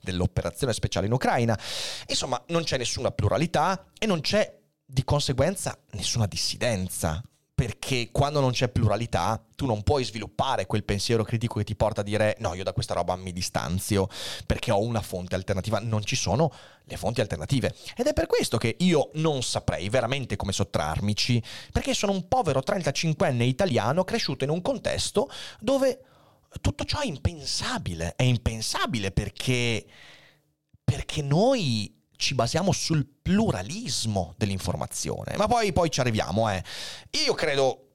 dell'operazione 0.01 0.73
speciale 0.73 1.07
in 1.07 1.13
Ucraina. 1.13 1.59
Insomma, 2.07 2.43
non 2.49 2.65
c'è 2.65 2.79
nessuna 2.79 3.11
pluralità 3.11 3.87
e 3.99 4.07
non 4.07 4.21
c'è 4.21 4.61
di 4.85 5.05
conseguenza 5.05 5.79
nessuna 5.93 6.27
dissidenza 6.27 7.23
perché 7.55 8.09
quando 8.11 8.41
non 8.41 8.51
c'è 8.51 8.69
pluralità 8.69 9.41
tu 9.55 9.67
non 9.67 9.83
puoi 9.85 10.03
sviluppare 10.03 10.67
quel 10.67 10.83
pensiero 10.83 11.23
critico 11.23 11.59
che 11.59 11.65
ti 11.65 11.77
porta 11.77 12.01
a 12.01 12.05
dire 12.05 12.35
no, 12.41 12.55
io 12.55 12.65
da 12.65 12.73
questa 12.73 12.93
roba 12.93 13.15
mi 13.15 13.33
distanzio 13.33 14.09
perché 14.47 14.73
ho 14.73 14.81
una 14.81 15.01
fonte 15.01 15.37
alternativa, 15.37 15.79
non 15.79 16.05
ci 16.05 16.17
sono 16.17 16.53
le 16.85 16.97
fonti 16.97 17.21
alternative. 17.21 17.73
Ed 17.97 18.07
è 18.07 18.13
per 18.13 18.27
questo 18.27 18.59
che 18.59 18.75
io 18.81 19.11
non 19.15 19.43
saprei 19.43 19.89
veramente 19.89 20.35
come 20.35 20.51
sottrarmici, 20.51 21.41
perché 21.71 21.95
sono 21.95 22.11
un 22.11 22.27
povero 22.27 22.61
35enne 22.67 23.43
italiano 23.43 24.03
cresciuto 24.03 24.43
in 24.43 24.51
un 24.51 24.61
contesto 24.61 25.31
dove 25.61 26.01
tutto 26.61 26.85
ciò 26.85 27.01
è 27.01 27.07
impensabile, 27.07 28.15
è 28.17 28.23
impensabile 28.23 29.11
perché 29.11 29.87
perché 30.85 31.23
noi 31.23 32.01
ci 32.17 32.35
basiamo 32.35 32.71
sul 32.73 33.07
pluralismo 33.23 34.35
dell'informazione. 34.37 35.37
Ma 35.37 35.47
poi, 35.47 35.73
poi 35.73 35.91
ci 35.91 36.01
arriviamo, 36.01 36.51
eh. 36.51 36.63
Io 37.25 37.35
credo 37.35 37.89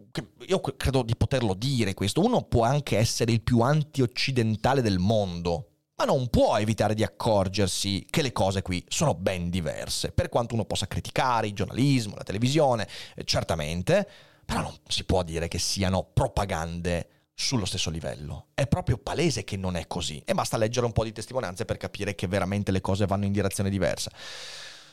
io 0.47 0.59
credo 0.59 1.03
di 1.03 1.15
poterlo 1.15 1.53
dire 1.53 1.93
questo, 1.93 2.21
uno 2.21 2.41
può 2.43 2.63
anche 2.63 2.97
essere 2.97 3.31
il 3.31 3.41
più 3.41 3.59
anti-occidentale 3.59 4.81
del 4.81 4.97
mondo, 4.97 5.69
ma 5.95 6.05
non 6.05 6.29
può 6.29 6.57
evitare 6.57 6.93
di 6.93 7.03
accorgersi 7.03 8.05
che 8.09 8.21
le 8.21 8.31
cose 8.31 8.61
qui 8.61 8.83
sono 8.87 9.13
ben 9.13 9.49
diverse, 9.49 10.11
per 10.11 10.29
quanto 10.29 10.53
uno 10.53 10.65
possa 10.65 10.87
criticare 10.87 11.47
il 11.47 11.53
giornalismo, 11.53 12.15
la 12.15 12.23
televisione, 12.23 12.87
eh, 13.15 13.23
certamente, 13.23 14.07
però 14.45 14.61
non 14.61 14.75
si 14.87 15.03
può 15.03 15.23
dire 15.23 15.47
che 15.47 15.59
siano 15.59 16.03
propagande 16.03 17.09
sullo 17.39 17.65
stesso 17.65 17.91
livello. 17.91 18.47
È 18.55 18.65
proprio 18.65 18.97
palese 18.97 19.43
che 19.43 19.57
non 19.57 19.75
è 19.75 19.85
così 19.85 20.19
e 20.25 20.33
basta 20.33 20.57
leggere 20.57 20.87
un 20.87 20.91
po' 20.91 21.03
di 21.03 21.11
testimonianze 21.11 21.65
per 21.65 21.77
capire 21.77 22.15
che 22.15 22.25
veramente 22.25 22.71
le 22.71 22.81
cose 22.81 23.05
vanno 23.05 23.25
in 23.25 23.31
direzione 23.31 23.69
diversa. 23.69 24.11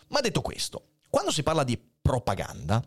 Ma 0.08 0.20
detto 0.20 0.42
questo, 0.42 0.88
quando 1.08 1.32
si 1.32 1.42
parla 1.42 1.64
di 1.64 1.80
propaganda, 2.02 2.84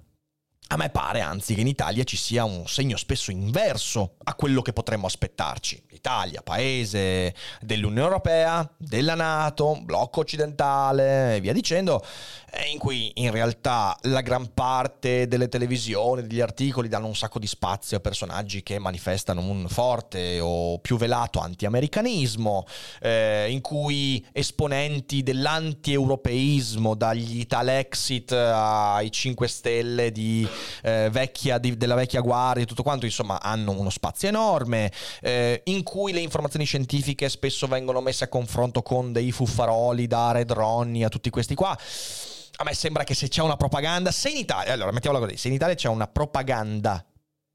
a 0.70 0.76
me 0.76 0.90
pare 0.90 1.22
anzi 1.22 1.54
che 1.56 1.62
in 1.62 1.68
Italia 1.68 2.04
ci 2.04 2.18
sia 2.18 2.44
un 2.44 2.68
segno 2.68 2.98
spesso 2.98 3.32
inverso 3.32 4.16
a 4.24 4.34
quello 4.34 4.62
che 4.62 4.74
potremmo 4.74 5.06
aspettarci. 5.06 5.82
L'Italia, 5.90 6.42
paese 6.42 7.34
dell'Unione 7.62 8.02
Europea, 8.02 8.70
della 8.78 9.16
Nato, 9.16 9.80
blocco 9.82 10.20
occidentale 10.20 11.36
e 11.38 11.42
via 11.42 11.54
dicendo, 11.54 12.04
in 12.72 12.78
cui 12.80 13.12
in 13.16 13.32
realtà 13.32 13.98
la 14.04 14.22
gran 14.22 14.54
parte 14.54 15.28
delle 15.28 15.48
televisioni, 15.48 16.28
degli 16.28 16.42
articoli 16.42 16.90
danno 16.90 17.08
un 17.08 17.16
sacco 17.16 17.40
di 17.40 17.48
spazio 17.48 17.98
a 17.98 18.02
personaggi 18.02 18.62
che 18.62 18.78
manifestano 18.78 19.42
un 19.42 19.68
forte 19.70 20.40
o 20.42 20.80
più 20.80 20.98
velato 20.98 21.40
anti-americanismo, 21.40 22.66
eh, 23.02 23.48
in 23.50 23.62
cui 23.62 24.26
esponenti 24.34 25.24
dell'anti-europeismo, 25.24 26.94
dagli 26.94 27.40
Italexit 27.40 28.34
ai 28.34 29.12
5 29.12 29.48
Stelle 29.48 30.12
di 30.12 30.48
eh, 30.82 31.10
vecchia, 31.12 31.58
di, 31.58 31.78
della 31.78 31.96
vecchia 31.96 32.22
guardia 32.22 32.64
e 32.64 32.66
tutto 32.66 32.84
quanto, 32.84 33.06
insomma, 33.06 33.42
hanno 33.42 33.72
uno 33.72 33.90
spazio 33.90 34.28
enorme, 34.28 34.92
eh, 35.22 35.62
in 35.66 35.84
cui 35.84 36.12
le 36.12 36.20
informazioni 36.20 36.66
scientifiche 36.66 37.30
spesso 37.30 37.68
vengono 37.68 38.02
messe 38.02 38.26
a 38.26 38.28
confronto 38.28 38.82
con 38.82 39.12
dei 39.12 39.32
fuffaroli 39.32 40.08
da 40.08 40.32
Red 40.32 40.52
Ronnie 40.52 41.06
a 41.06 41.10
tutti 41.10 41.30
questi 41.30 41.56
qua. 41.56 41.78
A 42.60 42.64
me 42.64 42.74
sembra 42.74 43.04
che 43.04 43.14
se 43.14 43.28
c'è 43.28 43.42
una 43.42 43.56
propaganda, 43.56 44.12
se 44.12 44.30
in 44.30 44.38
Italia, 44.38 44.74
allora 44.74 44.92
mettiamola 44.92 45.26
così, 45.26 45.38
se 45.38 45.48
in 45.48 45.54
Italia 45.54 45.76
c'è 45.76 45.90
una 45.90 46.08
propaganda 46.08 47.06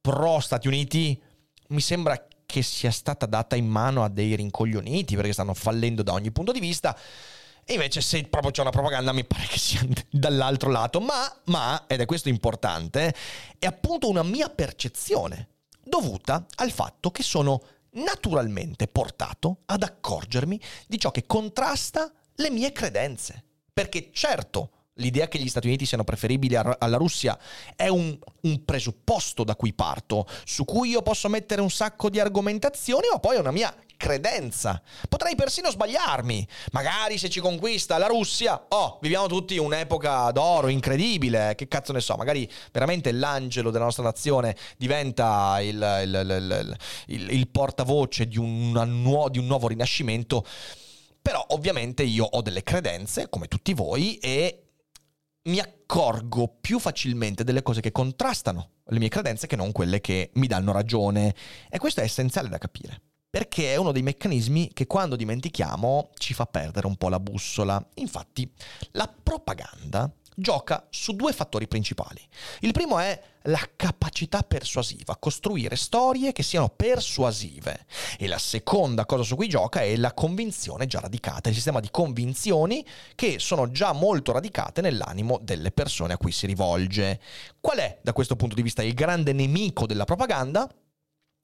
pro 0.01 0.39
Stati 0.41 0.69
Uniti, 0.69 1.21
mi 1.69 1.81
sembra 1.81 2.27
che 2.45 2.63
sia 2.63 2.91
stata 2.91 3.27
data 3.27 3.57
in 3.57 3.67
mano 3.67 4.05
a 4.05 4.09
dei 4.09 4.37
rincoglioniti 4.37 5.17
perché 5.17 5.33
stanno 5.33 5.55
fallendo 5.55 6.03
da 6.03 6.13
ogni 6.13 6.31
punto 6.31 6.53
di 6.53 6.61
vista. 6.61 6.97
Invece 7.67 8.01
se 8.01 8.25
proprio 8.25 8.51
c'è 8.51 8.61
una 8.61 8.71
propaganda 8.71 9.13
mi 9.13 9.25
pare 9.25 9.47
che 9.47 9.59
sia 9.59 9.81
dall'altro 10.11 10.71
lato, 10.71 11.01
ma, 11.01 11.41
ma, 11.45 11.85
ed 11.87 12.01
è 12.01 12.07
questo 12.07 12.29
importante, 12.29 13.15
è 13.59 13.67
appunto 13.67 14.09
una 14.09 14.23
mia 14.23 14.49
percezione 14.49 15.49
dovuta 15.85 16.45
al 16.57 16.71
fatto 16.71 17.11
che 17.11 17.23
sono 17.23 17.63
naturalmente 17.93 18.89
portato 18.89 19.59
ad 19.67 19.83
accorgermi 19.83 20.61
di 20.87 20.99
ciò 20.99 21.11
che 21.11 21.27
contrasta 21.27 22.11
le 22.37 22.51
mie 22.51 22.73
credenze. 22.73 23.45
Perché 23.73 24.11
certo, 24.13 24.71
l'idea 24.95 25.29
che 25.29 25.39
gli 25.39 25.49
Stati 25.49 25.67
Uniti 25.67 25.87
siano 25.87 26.05
preferibili 26.05 26.55
alla 26.57 26.97
Russia 26.97 27.39
è 27.75 27.89
un, 27.89 28.19
un, 28.43 28.65
presupposto 28.65 29.45
da 29.45 29.57
cui 29.57 29.73
parto, 29.73 30.27
su 30.45 30.65
cui 30.65 30.91
io 30.91 31.03
posso 31.03 31.29
mettere 31.29 31.61
un 31.61 31.71
sacco 31.71 32.11
di 32.11 32.21
argomentazioni, 32.21 33.09
ma 33.11 33.19
poi 33.19 33.37
è 33.37 33.41
una 33.41 33.51
mia 33.51 33.75
credenza. 34.03 34.83
Potrei 35.09 35.37
persino 35.37 35.71
sbagliarmi. 35.71 36.45
Magari 36.73 37.19
se 37.19 37.31
ci 37.31 37.39
conquista 37.39 37.99
la 37.99 38.09
Russia, 38.09 38.61
oh, 38.71 38.99
viviamo 39.01 39.29
tutti 39.29 39.57
un'epoca 39.57 40.33
d'oro 40.33 40.67
incredibile. 40.67 41.55
Che 41.55 41.69
cazzo 41.69 41.93
ne 41.93 42.01
so, 42.01 42.17
magari 42.17 42.51
veramente 42.73 43.13
l'angelo 43.13 43.71
della 43.71 43.85
nostra 43.85 44.03
nazione 44.03 44.57
diventa 44.77 45.61
il, 45.61 45.77
il, 46.03 46.77
il, 47.07 47.31
il 47.31 47.49
portavoce 47.49 48.27
di, 48.27 48.39
nuo- 48.41 49.29
di 49.29 49.39
un 49.39 49.47
nuovo 49.47 49.69
rinascimento. 49.69 50.45
Però 51.23 51.45
ovviamente 51.51 52.03
io 52.03 52.25
ho 52.25 52.43
delle 52.43 52.65
credenze, 52.65 53.29
come 53.29 53.47
tutti 53.47 53.73
voi, 53.73 54.17
e 54.17 54.65
mi 55.45 55.61
accorgo 55.61 56.57
più 56.61 56.81
facilmente 56.81 57.45
delle 57.45 57.63
cose 57.63 57.81
che 57.81 57.93
contrastano 57.93 58.71
le 58.87 58.99
mie 58.99 59.09
credenze 59.09 59.47
che 59.47 59.55
non 59.55 59.71
quelle 59.71 60.01
che 60.01 60.31
mi 60.35 60.49
danno 60.49 60.73
ragione. 60.73 61.37
E 61.71 61.79
questo 61.79 62.01
è 62.01 62.05
essenziale 62.05 62.49
da 62.49 62.59
capire 62.59 63.03
perché 63.33 63.73
è 63.73 63.77
uno 63.77 63.93
dei 63.93 64.03
meccanismi 64.03 64.73
che 64.75 64.87
quando 64.87 65.17
dimentichiamo 65.17 66.11
ci 66.19 66.35
fa 66.35 66.45
perdere 66.45 66.87
un 66.87 66.97
po' 66.97 67.09
la 67.09 67.19
bussola. 67.19 67.83
Infatti, 67.95 68.47
la 68.91 69.11
propaganda 69.11 70.13
gioca 70.35 70.87
su 70.91 71.17
due 71.17 71.33
fattori 71.33 71.67
principali. 71.67 72.21
Il 72.61 72.73
primo 72.73 72.99
è 72.99 73.19
la 73.45 73.71
capacità 73.75 74.43
persuasiva, 74.43 75.17
costruire 75.17 75.77
storie 75.77 76.33
che 76.33 76.43
siano 76.43 76.69
persuasive. 76.69 77.87
E 78.19 78.27
la 78.27 78.37
seconda 78.37 79.07
cosa 79.07 79.23
su 79.23 79.35
cui 79.35 79.49
gioca 79.49 79.81
è 79.81 79.97
la 79.97 80.13
convinzione 80.13 80.87
già 80.87 81.01
radicata, 81.01 81.49
il 81.49 81.55
sistema 81.55 81.81
di 81.81 81.89
convinzioni 81.91 82.85
che 83.15 83.39
sono 83.39 83.71
già 83.71 83.93
molto 83.93 84.33
radicate 84.33 84.83
nell'animo 84.83 85.39
delle 85.41 85.73
persone 85.73 86.13
a 86.13 86.19
cui 86.19 86.33
si 86.33 86.45
rivolge. 86.45 87.19
Qual 87.59 87.79
è, 87.79 87.99
da 88.03 88.13
questo 88.13 88.37
punto 88.37 88.55
di 88.55 88.63
vista, 88.63 88.83
il 88.83 88.93
grande 88.93 89.33
nemico 89.33 89.87
della 89.87 90.05
propaganda? 90.05 90.69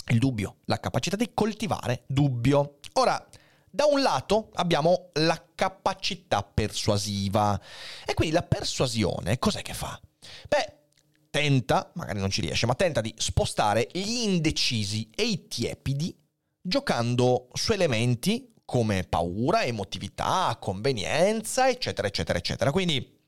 Il 0.09 0.19
dubbio, 0.19 0.57
la 0.65 0.81
capacità 0.81 1.17
di 1.17 1.31
coltivare 1.35 2.05
dubbio. 2.07 2.79
Ora, 2.95 3.27
da 3.71 3.85
un 3.87 4.01
lato 4.01 4.51
abbiamo 4.55 5.11
la 5.15 5.43
capacità 5.55 6.43
persuasiva 6.43 7.61
e 8.05 8.15
quindi 8.15 8.35
la 8.35 8.43
persuasione 8.43 9.39
cos'è 9.39 9.63
che 9.63 9.75
fa? 9.75 10.01
Beh, 10.49 10.77
tenta, 11.31 11.91
magari 11.95 12.19
non 12.19 12.31
ci 12.31 12.41
riesce, 12.41 12.67
ma 12.67 12.75
tenta 12.75 13.01
di 13.01 13.15
spostare 13.17 13.89
gli 13.93 14.23
indecisi 14.23 15.11
e 15.15 15.25
i 15.25 15.47
tiepidi 15.49 16.17
giocando 16.61 17.49
su 17.53 17.73
elementi 17.73 18.53
come 18.65 19.05
paura, 19.05 19.65
emotività, 19.65 20.57
convenienza, 20.61 21.69
eccetera, 21.69 22.09
eccetera, 22.09 22.39
eccetera. 22.39 22.71
Quindi 22.71 23.19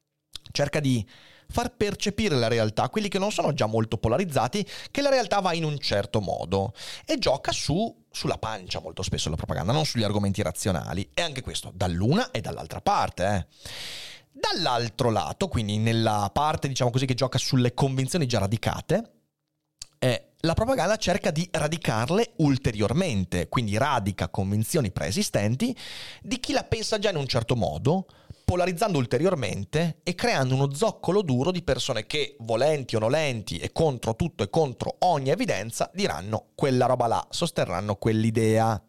cerca 0.53 0.81
di 0.81 1.07
far 1.51 1.75
percepire 1.77 2.37
la 2.37 2.49
realtà, 2.49 2.89
quelli 2.89 3.09
che 3.09 3.19
non 3.19 3.33
sono 3.33 3.53
già 3.53 3.67
molto 3.67 3.99
polarizzati, 3.99 4.67
che 4.91 5.03
la 5.03 5.11
realtà 5.11 5.41
va 5.41 5.53
in 5.53 5.65
un 5.65 5.79
certo 5.79 6.21
modo 6.21 6.73
e 7.05 7.19
gioca 7.19 7.53
su, 7.53 8.05
sulla 8.11 8.39
pancia 8.39 8.81
molto 8.81 9.03
spesso 9.03 9.29
la 9.29 9.37
propaganda, 9.37 9.73
non 9.73 9.85
sugli 9.85 10.03
argomenti 10.03 10.43
razionali. 10.43 11.11
E 11.13 11.23
anche 11.23 11.43
questo 11.43 11.73
dall'una 11.75 12.31
e 12.31 12.41
dall'altra 12.41 12.81
parte. 12.81 13.27
Eh. 13.27 13.47
Dall'altro 14.33 15.11
lato, 15.11 15.49
quindi 15.49 15.79
nella 15.79 16.31
parte 16.33 16.69
diciamo 16.69 16.91
così 16.91 17.05
che 17.05 17.15
gioca 17.15 17.37
sulle 17.37 17.75
convinzioni 17.75 18.27
già 18.27 18.39
radicate, 18.39 19.13
eh, 19.99 20.31
la 20.41 20.55
propaganda 20.55 20.97
cerca 20.97 21.31
di 21.31 21.47
radicarle 21.51 22.33
ulteriormente, 22.37 23.49
quindi 23.49 23.77
radica 23.77 24.29
convinzioni 24.29 24.91
preesistenti 24.91 25.77
di 26.23 26.41
chi 26.41 26.53
la 26.53 26.65
pensa 26.65 26.99
già 26.99 27.11
in 27.11 27.17
un 27.17 27.27
certo 27.27 27.57
modo, 27.57 28.07
polarizzando 28.51 28.99
ulteriormente 28.99 30.01
e 30.03 30.17
creando 30.17 30.57
uno 30.57 30.75
zoccolo 30.75 31.23
duro 31.23 31.53
di 31.53 31.63
persone 31.63 32.05
che, 32.07 32.35
volenti 32.41 32.97
o 32.97 32.99
nolenti 32.99 33.59
e 33.59 33.71
contro 33.71 34.17
tutto 34.17 34.43
e 34.43 34.51
contro 34.51 34.97
ogni 35.03 35.31
evidenza, 35.31 35.89
diranno 35.95 36.47
quella 36.57 36.87
roba 36.87 37.07
là, 37.07 37.25
sosterranno 37.31 37.95
quell'idea. 37.95 38.83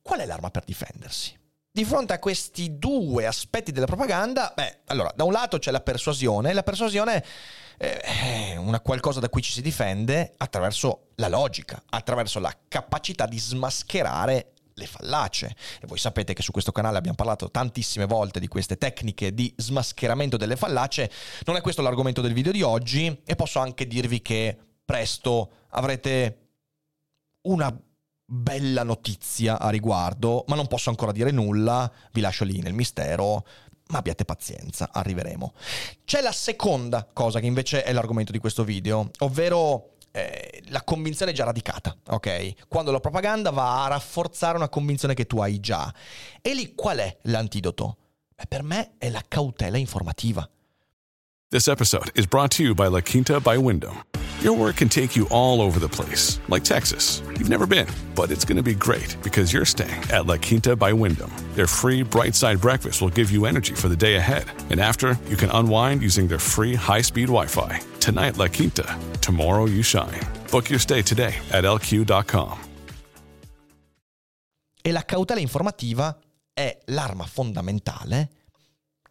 Qual 0.00 0.20
è 0.20 0.24
l'arma 0.24 0.50
per 0.50 0.62
difendersi? 0.62 1.36
di 1.72 1.84
fronte 1.84 2.12
a 2.12 2.18
questi 2.18 2.78
due 2.78 3.26
aspetti 3.26 3.70
della 3.70 3.86
propaganda, 3.86 4.52
beh, 4.54 4.80
allora, 4.86 5.12
da 5.14 5.22
un 5.22 5.30
lato 5.30 5.58
c'è 5.58 5.70
la 5.70 5.80
persuasione, 5.80 6.52
la 6.52 6.64
persuasione 6.64 7.24
è 7.76 8.56
una 8.56 8.80
qualcosa 8.80 9.20
da 9.20 9.28
cui 9.28 9.40
ci 9.40 9.52
si 9.52 9.62
difende 9.62 10.34
attraverso 10.36 11.10
la 11.14 11.28
logica, 11.28 11.80
attraverso 11.90 12.40
la 12.40 12.52
capacità 12.68 13.26
di 13.26 13.38
smascherare 13.38 14.54
le 14.80 14.86
fallacie. 14.86 15.54
E 15.80 15.86
voi 15.86 15.98
sapete 15.98 16.32
che 16.32 16.42
su 16.42 16.50
questo 16.50 16.72
canale 16.72 16.98
abbiamo 16.98 17.16
parlato 17.16 17.50
tantissime 17.50 18.06
volte 18.06 18.40
di 18.40 18.48
queste 18.48 18.76
tecniche 18.76 19.32
di 19.32 19.52
smascheramento 19.56 20.36
delle 20.36 20.56
fallacie. 20.56 21.10
Non 21.44 21.56
è 21.56 21.60
questo 21.60 21.82
l'argomento 21.82 22.20
del 22.20 22.32
video 22.32 22.52
di 22.52 22.62
oggi 22.62 23.22
e 23.24 23.36
posso 23.36 23.58
anche 23.58 23.86
dirvi 23.86 24.22
che 24.22 24.56
presto 24.84 25.50
avrete 25.70 26.38
una 27.42 27.74
bella 28.32 28.82
notizia 28.82 29.58
a 29.58 29.70
riguardo, 29.70 30.44
ma 30.48 30.56
non 30.56 30.66
posso 30.66 30.90
ancora 30.90 31.12
dire 31.12 31.30
nulla, 31.30 31.90
vi 32.12 32.20
lascio 32.20 32.44
lì 32.44 32.60
nel 32.60 32.74
mistero, 32.74 33.44
ma 33.88 33.98
abbiate 33.98 34.24
pazienza, 34.24 34.90
arriveremo. 34.92 35.52
C'è 36.04 36.20
la 36.20 36.32
seconda 36.32 37.08
cosa 37.12 37.40
che 37.40 37.46
invece 37.46 37.82
è 37.82 37.92
l'argomento 37.92 38.32
di 38.32 38.38
questo 38.38 38.62
video, 38.62 39.10
ovvero 39.20 39.94
eh, 40.12 40.62
la 40.68 40.82
convinzione 40.82 41.32
già 41.32 41.44
radicata, 41.44 41.96
ok? 42.08 42.68
Quando 42.68 42.90
la 42.90 43.00
propaganda 43.00 43.50
va 43.50 43.84
a 43.84 43.88
rafforzare 43.88 44.56
una 44.56 44.68
convinzione 44.68 45.14
che 45.14 45.26
tu 45.26 45.40
hai 45.40 45.60
già. 45.60 45.92
E 46.40 46.54
lì 46.54 46.74
qual 46.74 46.98
è 46.98 47.18
l'antidoto? 47.22 47.96
Beh, 48.34 48.46
per 48.48 48.62
me 48.62 48.92
è 48.98 49.10
la 49.10 49.22
cautela 49.26 49.76
informativa. 49.76 50.48
This 51.48 51.66
episode 51.66 52.10
is 52.14 52.26
brought 52.26 52.54
to 52.56 52.62
you 52.62 52.74
by 52.74 52.88
La 52.88 53.02
Quinta 53.02 53.40
by 53.40 53.56
Wyndham. 53.56 54.04
Your 54.42 54.54
work 54.54 54.76
can 54.76 54.88
take 54.88 55.14
you 55.14 55.28
all 55.28 55.60
over 55.60 55.78
the 55.78 55.88
place, 55.88 56.40
like 56.48 56.64
Texas. 56.64 57.20
You've 57.36 57.50
never 57.50 57.66
been, 57.66 57.86
but 58.14 58.30
it's 58.30 58.46
going 58.46 58.56
to 58.56 58.62
be 58.62 58.74
great 58.74 59.14
because 59.22 59.52
you're 59.52 59.66
staying 59.66 60.02
at 60.10 60.24
La 60.24 60.38
Quinta 60.38 60.74
by 60.74 60.94
Wyndham. 60.94 61.30
Their 61.54 61.66
free 61.66 62.02
bright 62.02 62.34
side 62.34 62.58
breakfast 62.58 63.02
will 63.02 63.10
give 63.10 63.30
you 63.30 63.44
energy 63.44 63.74
for 63.74 63.90
the 63.90 63.96
day 63.96 64.16
ahead. 64.16 64.46
And 64.70 64.80
after, 64.80 65.18
you 65.28 65.36
can 65.36 65.50
unwind 65.50 66.00
using 66.00 66.26
their 66.26 66.38
free 66.38 66.74
high 66.74 67.02
speed 67.02 67.26
Wi 67.26 67.48
Fi. 67.48 67.82
Tonight, 68.00 68.38
La 68.38 68.48
Quinta. 68.48 68.96
Tomorrow, 69.20 69.66
you 69.66 69.82
shine. 69.82 70.26
Book 70.50 70.70
your 70.70 70.80
stay 70.80 71.02
today 71.02 71.34
at 71.50 71.64
lq.com. 71.64 72.58
E 74.80 74.90
la 74.90 75.04
cautela 75.04 75.40
informativa 75.40 76.18
è 76.54 76.78
l'arma 76.86 77.26
fondamentale 77.26 78.30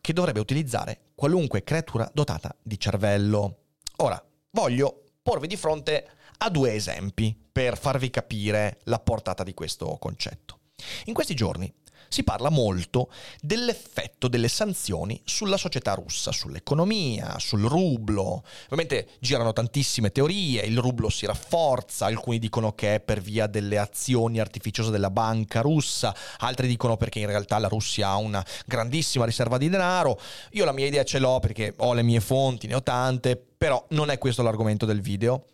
che 0.01 0.12
dovrebbe 0.12 0.39
utilizzare 0.39 1.01
qualunque 1.13 1.63
creatura 1.63 2.09
dotata 2.12 2.55
di 2.63 2.79
cervello. 2.79 3.57
Ora, 3.98 4.19
voglio 4.51 5.03
porvi 5.21 5.47
di 5.47 5.57
fronte 5.57 6.09
a 6.38 6.49
due 6.49 6.73
esempi 6.73 7.38
per 7.51 7.77
farvi 7.77 8.09
capire 8.09 8.79
la 8.83 8.99
portata 8.99 9.43
di 9.43 9.53
questo 9.53 9.97
concetto. 9.99 10.59
In 11.05 11.13
questi 11.13 11.35
giorni 11.35 11.71
si 12.10 12.24
parla 12.24 12.50
molto 12.50 13.10
dell'effetto 13.39 14.28
delle 14.28 14.48
sanzioni 14.50 15.22
sulla 15.24 15.58
società 15.58 15.94
russa, 15.94 16.32
sull'economia, 16.32 17.38
sul 17.39 17.63
rublo. 17.63 18.44
Ovviamente 18.66 19.12
girano 19.20 19.54
tantissime 19.54 20.12
teorie, 20.12 20.63
il 20.63 20.80
rublo 20.80 21.10
si 21.10 21.25
rafforza, 21.25 22.08
alcuni 22.08 22.39
dicono 22.39 22.74
che 22.74 22.96
è 22.96 23.00
per 23.00 23.22
via 23.22 23.48
delle 23.48 23.78
azioni 23.78 24.39
artificiose 24.39 24.92
della 24.92 25.12
banca 25.12 25.62
russa, 25.62 26.13
altri 26.39 26.68
dicono 26.68 26.98
perché 26.98 27.20
in 27.20 27.28
realtà 27.28 27.58
la 27.60 27.68
Russia 27.68 28.10
ha 28.10 28.18
una 28.18 28.46
grandissima 28.66 29.25
riserva 29.25 29.58
di 29.58 29.70
denaro. 29.70 30.20
Io 30.51 30.66
la 30.66 30.74
mia 30.74 30.88
idea 30.88 31.04
ce 31.04 31.20
l'ho 31.20 31.39
perché 31.39 31.74
ho 31.78 31.94
le 31.94 32.04
mie 32.04 32.20
fonti, 32.20 32.68
ne 32.68 32.75
ho 32.75 32.84
tante, 32.84 33.38
però 33.38 33.86
non 33.89 34.10
è 34.10 34.18
questo 34.18 34.42
l'argomento 34.42 34.86
del 34.86 35.01
video. 35.01 35.46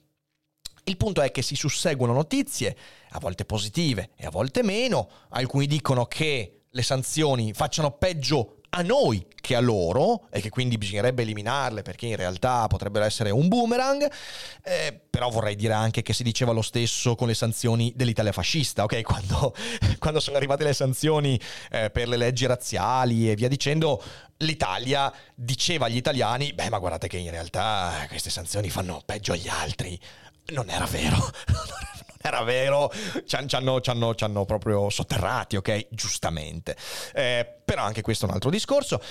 Il 0.88 0.98
punto 0.98 1.22
è 1.22 1.32
che 1.32 1.42
si 1.42 1.56
susseguono 1.56 2.13
notizie, 2.13 2.77
a 3.10 3.20
volte 3.20 3.44
positive 3.44 4.12
e 4.15 4.27
a 4.27 4.30
volte 4.30 4.62
meno. 4.62 5.10
Alcuni 5.30 5.65
dicono 5.65 6.06
che 6.06 6.65
le 6.70 6.82
sanzioni 6.84 7.54
facciano 7.54 7.92
peggio 7.92 8.58
a 8.77 8.82
noi 8.82 9.25
che 9.39 9.56
a 9.56 9.62
loro 9.62 10.27
e 10.30 10.42
che 10.42 10.50
quindi 10.50 10.77
bisognerebbe 10.77 11.22
eliminarle 11.22 11.82
perché 11.82 12.08
in 12.08 12.18
realtà 12.18 12.68
potrebbero 12.68 13.06
essere 13.06 13.32
un 13.32 13.48
boomerang, 13.48 14.12
eh, 14.63 15.00
però 15.10 15.30
vorrei 15.30 15.56
dire 15.56 15.74
anche 15.74 16.01
che 16.01 16.13
si 16.13 16.24
diceva 16.24 16.51
lo 16.51 16.62
stesso 16.62 17.15
con 17.15 17.27
le 17.27 17.34
sanzioni 17.34 17.94
dell'Italia 17.96 18.32
fascista, 18.32 18.84
ok? 18.84 19.01
Quando, 19.04 19.56
quando 19.98 20.20
sono 20.20 20.38
arrivate 20.38 20.65
le 20.65 20.74
sanzioni 20.74 21.39
eh, 21.72 21.89
per 21.89 22.08
le 22.08 22.18
leggi 22.18 22.46
razziali 22.46 23.32
e 23.32 23.36
via 23.36 23.48
dicendo, 23.48 24.04
l'Italia 24.38 25.12
diceva 25.34 25.86
agli 25.86 25.95
italiani, 25.95 26.54
beh 26.54 26.69
ma 26.69 26.78
guardate 26.78 27.08
che 27.08 27.17
in 27.17 27.32
realtà 27.32 28.06
queste 28.10 28.30
sanzioni 28.30 28.69
fanno 28.69 29.02
peggio 29.06 29.32
agli 29.32 29.48
altri. 29.48 30.00
Non 30.47 30.69
era 30.69 30.86
vero, 30.86 31.15
non 31.47 32.15
era 32.21 32.43
vero, 32.43 32.91
ci 33.25 33.36
hanno, 33.36 34.45
proprio 34.45 34.89
sotterrati, 34.89 35.55
ok? 35.55 35.88
Giustamente. 35.89 36.75
Eh, 37.13 37.62
però 37.63 37.84
anche 37.84 38.01
questo 38.01 38.25
è 38.25 38.27
un 38.29 38.36
altro 38.36 38.49
discorso. 38.49 39.01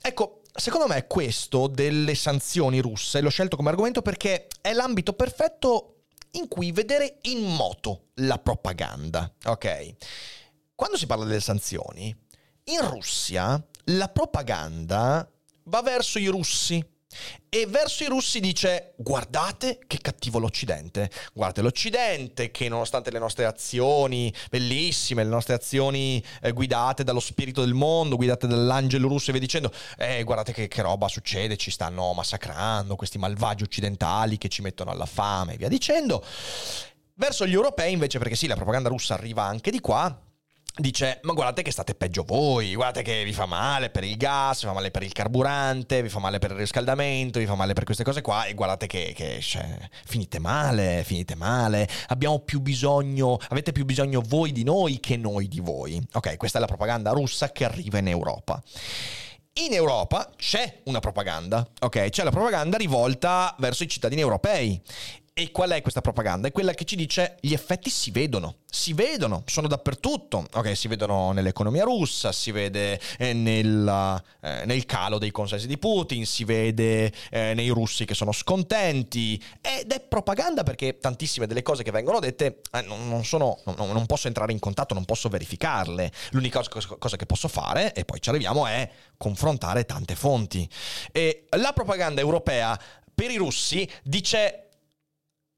Ecco, 0.00 0.42
secondo 0.54 0.86
me 0.86 1.06
questo 1.06 1.66
delle 1.66 2.14
sanzioni 2.14 2.80
russe 2.80 3.20
l'ho 3.20 3.30
scelto 3.30 3.56
come 3.56 3.70
argomento 3.70 4.02
perché 4.02 4.46
è 4.60 4.72
l'ambito 4.72 5.12
perfetto 5.12 6.04
in 6.32 6.48
cui 6.48 6.72
vedere 6.72 7.18
in 7.22 7.42
moto 7.42 8.08
la 8.16 8.38
propaganda, 8.38 9.30
ok? 9.44 9.94
Quando 10.74 10.96
si 10.96 11.06
parla 11.06 11.24
delle 11.24 11.40
sanzioni, 11.40 12.14
in 12.64 12.88
Russia 12.88 13.62
la 13.84 14.08
propaganda 14.08 15.28
va 15.64 15.82
verso 15.82 16.18
i 16.18 16.26
russi, 16.26 16.84
e 17.52 17.66
verso 17.66 18.04
i 18.04 18.06
russi 18.06 18.38
dice 18.38 18.92
guardate 18.96 19.80
che 19.86 19.98
cattivo 19.98 20.38
l'Occidente, 20.38 21.10
guardate 21.32 21.62
l'Occidente 21.62 22.52
che 22.52 22.68
nonostante 22.68 23.10
le 23.10 23.18
nostre 23.18 23.44
azioni 23.44 24.32
bellissime, 24.48 25.24
le 25.24 25.30
nostre 25.30 25.54
azioni 25.54 26.22
eh, 26.42 26.52
guidate 26.52 27.02
dallo 27.02 27.18
spirito 27.18 27.62
del 27.64 27.74
mondo, 27.74 28.14
guidate 28.14 28.46
dall'angelo 28.46 29.08
russo 29.08 29.30
e 29.30 29.32
via 29.32 29.40
dicendo, 29.40 29.72
eh, 29.98 30.22
guardate 30.22 30.52
che, 30.52 30.68
che 30.68 30.82
roba 30.82 31.08
succede, 31.08 31.56
ci 31.56 31.72
stanno 31.72 32.12
massacrando 32.12 32.94
questi 32.94 33.18
malvagi 33.18 33.64
occidentali 33.64 34.38
che 34.38 34.48
ci 34.48 34.62
mettono 34.62 34.92
alla 34.92 35.06
fame 35.06 35.54
e 35.54 35.56
via 35.56 35.68
dicendo. 35.68 36.24
Verso 37.14 37.46
gli 37.46 37.52
europei 37.52 37.92
invece, 37.92 38.18
perché 38.18 38.36
sì, 38.36 38.46
la 38.46 38.54
propaganda 38.54 38.88
russa 38.88 39.14
arriva 39.14 39.42
anche 39.42 39.70
di 39.72 39.80
qua, 39.80 40.16
dice 40.76 41.20
ma 41.22 41.32
guardate 41.32 41.62
che 41.62 41.70
state 41.70 41.94
peggio 41.94 42.22
voi, 42.22 42.74
guardate 42.74 43.02
che 43.02 43.24
vi 43.24 43.32
fa 43.32 43.46
male 43.46 43.90
per 43.90 44.04
il 44.04 44.16
gas, 44.16 44.60
vi 44.60 44.66
fa 44.66 44.72
male 44.72 44.90
per 44.90 45.02
il 45.02 45.12
carburante, 45.12 46.02
vi 46.02 46.08
fa 46.08 46.18
male 46.18 46.38
per 46.38 46.52
il 46.52 46.58
riscaldamento, 46.58 47.38
vi 47.38 47.46
fa 47.46 47.54
male 47.54 47.72
per 47.72 47.84
queste 47.84 48.04
cose 48.04 48.20
qua 48.20 48.44
e 48.44 48.54
guardate 48.54 48.86
che, 48.86 49.12
che 49.14 49.40
cioè, 49.40 49.78
finite 50.04 50.38
male, 50.38 51.02
finite 51.04 51.34
male, 51.34 51.88
abbiamo 52.08 52.38
più 52.40 52.60
bisogno, 52.60 53.38
avete 53.48 53.72
più 53.72 53.84
bisogno 53.84 54.22
voi 54.26 54.52
di 54.52 54.64
noi 54.64 55.00
che 55.00 55.16
noi 55.16 55.48
di 55.48 55.60
voi. 55.60 56.00
Ok, 56.12 56.36
questa 56.36 56.58
è 56.58 56.60
la 56.60 56.66
propaganda 56.66 57.10
russa 57.10 57.50
che 57.52 57.64
arriva 57.64 57.98
in 57.98 58.08
Europa. 58.08 58.62
In 59.54 59.74
Europa 59.74 60.30
c'è 60.36 60.80
una 60.84 61.00
propaganda, 61.00 61.68
ok? 61.80 62.08
C'è 62.08 62.22
la 62.22 62.30
propaganda 62.30 62.76
rivolta 62.76 63.54
verso 63.58 63.82
i 63.82 63.88
cittadini 63.88 64.20
europei 64.20 64.80
e 65.40 65.52
qual 65.52 65.70
è 65.70 65.80
questa 65.80 66.02
propaganda? 66.02 66.48
È 66.48 66.52
quella 66.52 66.74
che 66.74 66.84
ci 66.84 66.96
dice 66.96 67.36
gli 67.40 67.54
effetti 67.54 67.88
si 67.88 68.10
vedono, 68.10 68.56
si 68.66 68.92
vedono, 68.92 69.42
sono 69.46 69.68
dappertutto, 69.68 70.46
ok? 70.52 70.76
Si 70.76 70.86
vedono 70.86 71.32
nell'economia 71.32 71.82
russa, 71.82 72.30
si 72.30 72.50
vede 72.50 73.00
eh, 73.16 73.32
nel, 73.32 74.22
eh, 74.42 74.64
nel, 74.66 74.84
calo 74.84 75.16
dei 75.16 75.30
consensi 75.30 75.66
di 75.66 75.78
Putin, 75.78 76.26
si 76.26 76.44
vede 76.44 77.10
eh, 77.30 77.54
nei 77.54 77.70
russi 77.70 78.04
che 78.04 78.12
sono 78.12 78.32
scontenti 78.32 79.42
ed 79.62 79.90
è 79.90 80.00
propaganda 80.00 80.62
perché 80.62 80.98
tantissime 80.98 81.46
delle 81.46 81.62
cose 81.62 81.82
che 81.82 81.90
vengono 81.90 82.20
dette 82.20 82.60
eh, 82.72 82.82
non, 82.82 83.08
non, 83.08 83.24
sono, 83.24 83.60
non, 83.64 83.92
non, 83.92 84.04
posso 84.04 84.26
entrare 84.26 84.52
in 84.52 84.58
contatto, 84.58 84.92
non 84.92 85.06
posso 85.06 85.30
verificarle. 85.30 86.12
L'unica 86.32 86.62
cosa 86.98 87.16
che 87.16 87.24
posso 87.24 87.48
fare, 87.48 87.94
e 87.94 88.04
poi 88.04 88.20
ci 88.20 88.28
arriviamo, 88.28 88.66
è 88.66 88.90
confrontare 89.16 89.86
tante 89.86 90.14
fonti. 90.16 90.68
E 91.12 91.46
la 91.56 91.72
propaganda 91.72 92.20
europea 92.20 92.78
per 93.14 93.30
i 93.30 93.36
russi 93.36 93.88
dice 94.02 94.66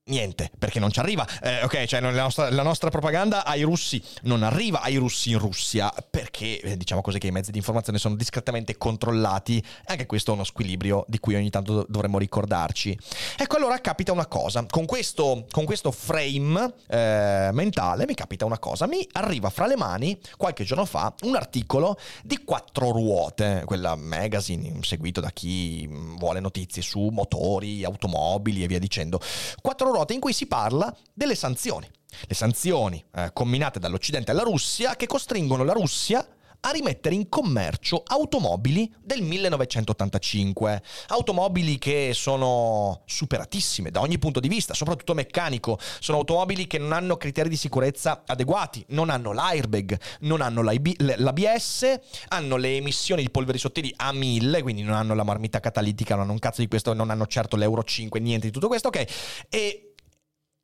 Niente, 0.06 0.50
perché 0.58 0.80
non 0.80 0.90
ci 0.90 0.98
arriva. 0.98 1.24
Eh, 1.40 1.62
ok, 1.62 1.84
cioè 1.84 2.00
la 2.00 2.10
nostra, 2.10 2.50
la 2.50 2.64
nostra, 2.64 2.90
propaganda 2.90 3.44
ai 3.44 3.62
russi 3.62 4.02
non 4.22 4.42
arriva 4.42 4.82
ai 4.82 4.96
russi 4.96 5.30
in 5.30 5.38
Russia, 5.38 5.94
perché 6.10 6.60
eh, 6.60 6.76
diciamo 6.76 7.00
così 7.00 7.20
che 7.20 7.28
i 7.28 7.30
mezzi 7.30 7.52
di 7.52 7.58
informazione 7.58 8.00
sono 8.00 8.16
discretamente 8.16 8.76
controllati. 8.76 9.64
Anche 9.84 10.06
questo 10.06 10.32
è 10.32 10.34
uno 10.34 10.42
squilibrio 10.42 11.04
di 11.06 11.20
cui 11.20 11.36
ogni 11.36 11.50
tanto 11.50 11.86
dovremmo 11.88 12.18
ricordarci. 12.18 12.98
Ecco, 13.36 13.56
allora 13.56 13.80
capita 13.80 14.10
una 14.10 14.26
cosa. 14.26 14.66
Con 14.68 14.86
questo, 14.86 15.46
con 15.52 15.64
questo 15.64 15.92
frame 15.92 16.74
eh, 16.88 17.50
mentale 17.52 18.04
mi 18.04 18.14
capita 18.14 18.44
una 18.44 18.58
cosa. 18.58 18.88
Mi 18.88 19.06
arriva 19.12 19.50
fra 19.50 19.68
le 19.68 19.76
mani, 19.76 20.18
qualche 20.36 20.64
giorno 20.64 20.84
fa, 20.84 21.14
un 21.20 21.36
articolo 21.36 21.96
di 22.24 22.42
quattro 22.42 22.90
ruote, 22.90 23.62
quella 23.66 23.94
magazine 23.94 24.80
seguito 24.82 25.20
da 25.20 25.30
chi 25.30 25.86
vuole 26.18 26.40
notizie 26.40 26.82
su 26.82 27.06
motori, 27.12 27.84
automobili 27.84 28.64
e 28.64 28.66
via 28.66 28.80
dicendo. 28.80 29.20
Quattro 29.60 29.90
ruote 29.92 30.14
in 30.14 30.20
cui 30.20 30.32
si 30.32 30.46
parla 30.46 30.94
delle 31.12 31.34
sanzioni. 31.34 31.88
Le 32.26 32.34
sanzioni 32.34 33.02
eh, 33.14 33.30
combinate 33.32 33.78
dall'Occidente 33.78 34.30
alla 34.30 34.42
Russia 34.42 34.96
che 34.96 35.06
costringono 35.06 35.64
la 35.64 35.72
Russia 35.72 36.26
a 36.64 36.70
rimettere 36.70 37.14
in 37.16 37.28
commercio 37.28 38.02
automobili 38.06 38.92
del 39.02 39.22
1985. 39.22 40.82
Automobili 41.08 41.76
che 41.78 42.12
sono 42.14 43.02
superatissime 43.04 43.90
da 43.90 44.00
ogni 44.00 44.18
punto 44.18 44.38
di 44.38 44.46
vista, 44.46 44.72
soprattutto 44.72 45.14
meccanico. 45.14 45.78
Sono 45.98 46.18
automobili 46.18 46.68
che 46.68 46.78
non 46.78 46.92
hanno 46.92 47.16
criteri 47.16 47.48
di 47.48 47.56
sicurezza 47.56 48.22
adeguati, 48.26 48.84
non 48.88 49.10
hanno 49.10 49.32
l'airbag, 49.32 49.98
non 50.20 50.40
hanno 50.40 50.62
l'ABS, 50.62 51.98
hanno 52.28 52.56
le 52.56 52.76
emissioni 52.76 53.22
di 53.22 53.30
polveri 53.30 53.58
sottili 53.58 53.92
a 53.96 54.12
1000, 54.12 54.62
quindi 54.62 54.82
non 54.82 54.94
hanno 54.94 55.14
la 55.14 55.24
marmita 55.24 55.58
catalitica, 55.58 56.14
non 56.14 56.24
hanno 56.24 56.32
un 56.32 56.38
cazzo 56.38 56.60
di 56.60 56.68
questo, 56.68 56.92
non 56.92 57.10
hanno 57.10 57.26
certo 57.26 57.56
l'Euro 57.56 57.82
5, 57.82 58.20
niente 58.20 58.46
di 58.46 58.52
tutto 58.52 58.68
questo, 58.68 58.86
ok? 58.88 59.04
E 59.48 59.91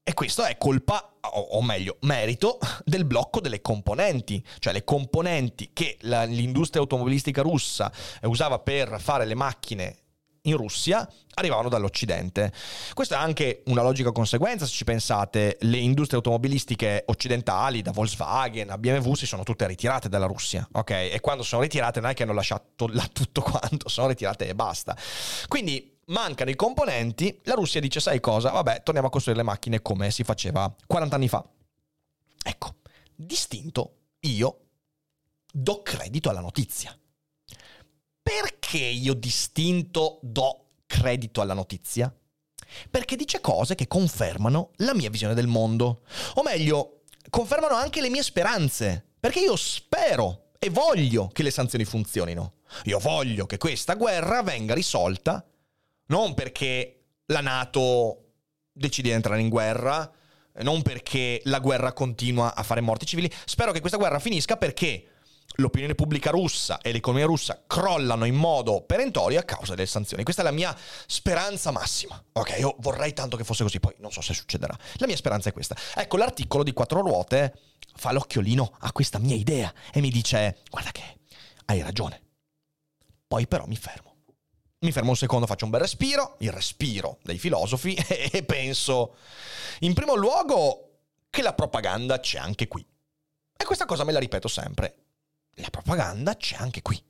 e 0.09 0.15
questo 0.15 0.43
è 0.43 0.57
colpa, 0.57 1.17
o 1.21 1.61
meglio, 1.61 1.99
merito 2.01 2.59
del 2.83 3.05
blocco 3.05 3.41
delle 3.41 3.61
componenti, 3.61 4.43
cioè 4.59 4.73
le 4.73 4.83
componenti 4.83 5.69
che 5.75 5.99
la, 6.01 6.23
l'industria 6.25 6.81
automobilistica 6.81 7.43
russa 7.43 7.93
usava 8.23 8.59
per 8.59 8.99
fare 9.03 9.27
le 9.27 9.35
macchine 9.35 9.97
in 10.45 10.57
Russia 10.57 11.07
arrivavano 11.35 11.69
dall'Occidente. 11.69 12.51
Questa 12.95 13.17
è 13.17 13.19
anche 13.19 13.65
una 13.67 13.83
logica 13.83 14.11
conseguenza, 14.11 14.65
se 14.65 14.73
ci 14.73 14.85
pensate, 14.85 15.59
le 15.61 15.77
industrie 15.77 16.17
automobilistiche 16.17 17.03
occidentali, 17.09 17.83
da 17.83 17.91
Volkswagen 17.91 18.71
a 18.71 18.79
BMW, 18.79 19.13
si 19.13 19.27
sono 19.27 19.43
tutte 19.43 19.67
ritirate 19.67 20.09
dalla 20.09 20.25
Russia, 20.25 20.67
ok? 20.73 20.91
E 20.91 21.19
quando 21.21 21.43
sono 21.43 21.61
ritirate 21.61 22.01
non 22.01 22.09
è 22.09 22.15
che 22.15 22.23
hanno 22.23 22.33
lasciato 22.33 22.87
là 22.89 23.07
tutto 23.13 23.43
quanto, 23.43 23.91
sono 23.91 24.09
ritirate 24.09 24.49
e 24.49 24.55
basta. 24.55 24.97
Quindi 25.49 25.98
mancano 26.09 26.51
i 26.51 26.57
componenti, 26.57 27.41
la 27.45 27.55
Russia 27.55 27.81
dice 27.81 28.01
sai 28.01 28.21
cosa? 28.21 28.51
Vabbè, 28.51 28.83
torniamo 28.83 29.09
a 29.09 29.11
costruire 29.11 29.41
le 29.41 29.49
macchine 29.49 29.83
come 29.83 30.11
si 30.11 30.25
faceva 30.25 30.75
40 30.87 31.15
anni 31.15 31.29
fa. 31.29 31.47
Ecco, 32.43 32.77
distinto, 33.15 33.97
io 34.21 34.61
do 35.53 35.83
credito 35.83 36.31
alla 36.31 36.41
notizia. 36.41 36.97
Perché 38.23 38.79
io 38.79 39.15
distinto 39.15 40.19
do 40.23 40.67
credito 40.87 41.41
alla 41.41 41.55
notizia? 41.55 42.15
Perché 42.91 43.17
dice 43.17 43.41
cose 43.41 43.75
che 43.75 43.87
confermano 43.87 44.73
la 44.77 44.95
mia 44.95 45.09
visione 45.09 45.35
del 45.35 45.47
mondo. 45.47 46.03
O 46.35 46.43
meglio, 46.43 47.03
confermano 47.31 47.75
anche 47.75 48.01
le 48.01 48.11
mie 48.11 48.23
speranze. 48.23 49.13
Perché 49.19 49.41
io 49.41 49.57
spero 49.57 50.51
e 50.59 50.69
voglio 50.71 51.29
che 51.29 51.43
le 51.43 51.51
sanzioni 51.51 51.85
funzionino. 51.85 52.55
Io 52.85 52.99
voglio 52.99 53.47
che 53.47 53.57
questa 53.57 53.95
guerra 53.95 54.43
venga 54.43 54.75
risolta 54.75 55.45
non 56.09 56.35
perché 56.35 57.05
la 57.27 57.41
Nato 57.41 58.25
decide 58.73 59.09
di 59.09 59.15
entrare 59.15 59.41
in 59.41 59.49
guerra, 59.49 60.11
non 60.61 60.83
perché 60.83 61.41
la 61.45 61.61
guerra 61.61 61.93
continua 61.93 62.55
a 62.55 62.63
fare 62.63 62.81
morti 62.81 63.07
civili. 63.07 63.31
Spero 63.45 63.73
che 63.73 63.81
questa 63.81 63.99
guerra 63.99 64.19
finisca 64.19 64.57
perché 64.57 65.09
l'opinione 65.57 65.95
pubblica 65.95 66.31
russa 66.31 66.79
e 66.81 66.93
l'economia 66.93 67.27
russa 67.27 67.65
crollano 67.67 68.25
in 68.25 68.35
modo 68.35 68.83
perentorio 68.83 69.39
a 69.39 69.43
causa 69.43 69.75
delle 69.75 69.87
sanzioni. 69.87 70.23
Questa 70.23 70.43
è 70.43 70.45
la 70.45 70.51
mia 70.51 70.77
speranza 71.07 71.71
massima. 71.71 72.23
Ok, 72.33 72.57
io 72.59 72.77
vorrei 72.79 73.13
tanto 73.13 73.37
che 73.37 73.45
fosse 73.45 73.63
così, 73.63 73.81
poi 73.81 73.95
non 73.99 74.11
so 74.11 74.21
se 74.21 74.35
succederà. 74.35 74.77
La 74.95 75.07
mia 75.07 75.17
speranza 75.17 75.49
è 75.49 75.53
questa. 75.53 75.77
Ecco, 75.95 76.17
l'articolo 76.17 76.63
di 76.63 76.73
quattro 76.73 77.01
ruote 77.01 77.55
fa 77.95 78.13
l'occhiolino 78.13 78.77
a 78.81 78.93
questa 78.93 79.19
mia 79.19 79.37
idea 79.37 79.73
e 79.93 80.01
mi 80.01 80.11
dice, 80.11 80.59
guarda 80.71 80.91
che 80.91 81.19
hai 81.67 81.83
ragione. 81.83 82.23
Poi 83.27 83.47
però 83.47 83.67
mi 83.67 83.77
fermo 83.77 84.08
mi 84.81 84.93
fermo 84.93 85.11
un 85.11 85.17
secondo, 85.17 85.47
faccio 85.47 85.65
un 85.65 85.71
bel 85.71 85.81
respiro, 85.81 86.37
il 86.39 86.53
respiro 86.53 87.19
dei 87.23 87.39
filosofi, 87.39 87.95
e 88.31 88.43
penso, 88.45 89.17
in 89.81 89.95
primo 89.95 90.15
luogo, 90.15 90.85
che 91.31 91.43
la 91.43 91.53
propaganda 91.53 92.21
c'è 92.21 92.39
anche 92.39 92.69
qui. 92.69 92.85
E 93.57 93.65
questa 93.65 93.87
cosa 93.87 94.05
me 94.05 94.13
la 94.13 94.21
ripeto 94.21 94.47
sempre. 94.47 94.97
La 95.55 95.69
propaganda 95.71 96.37
c'è 96.37 96.57
anche 96.59 96.83
qui. 96.83 97.03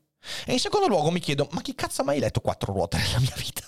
E 0.46 0.52
in 0.52 0.58
secondo 0.58 0.88
luogo 0.88 1.10
mi 1.10 1.20
chiedo, 1.20 1.46
ma 1.52 1.60
chi 1.60 1.74
cazzo 1.74 2.00
ha 2.00 2.04
mai 2.04 2.18
letto 2.18 2.40
quattro 2.40 2.72
ruote 2.72 2.96
nella 2.98 3.20
mia 3.20 3.34
vita? 3.36 3.66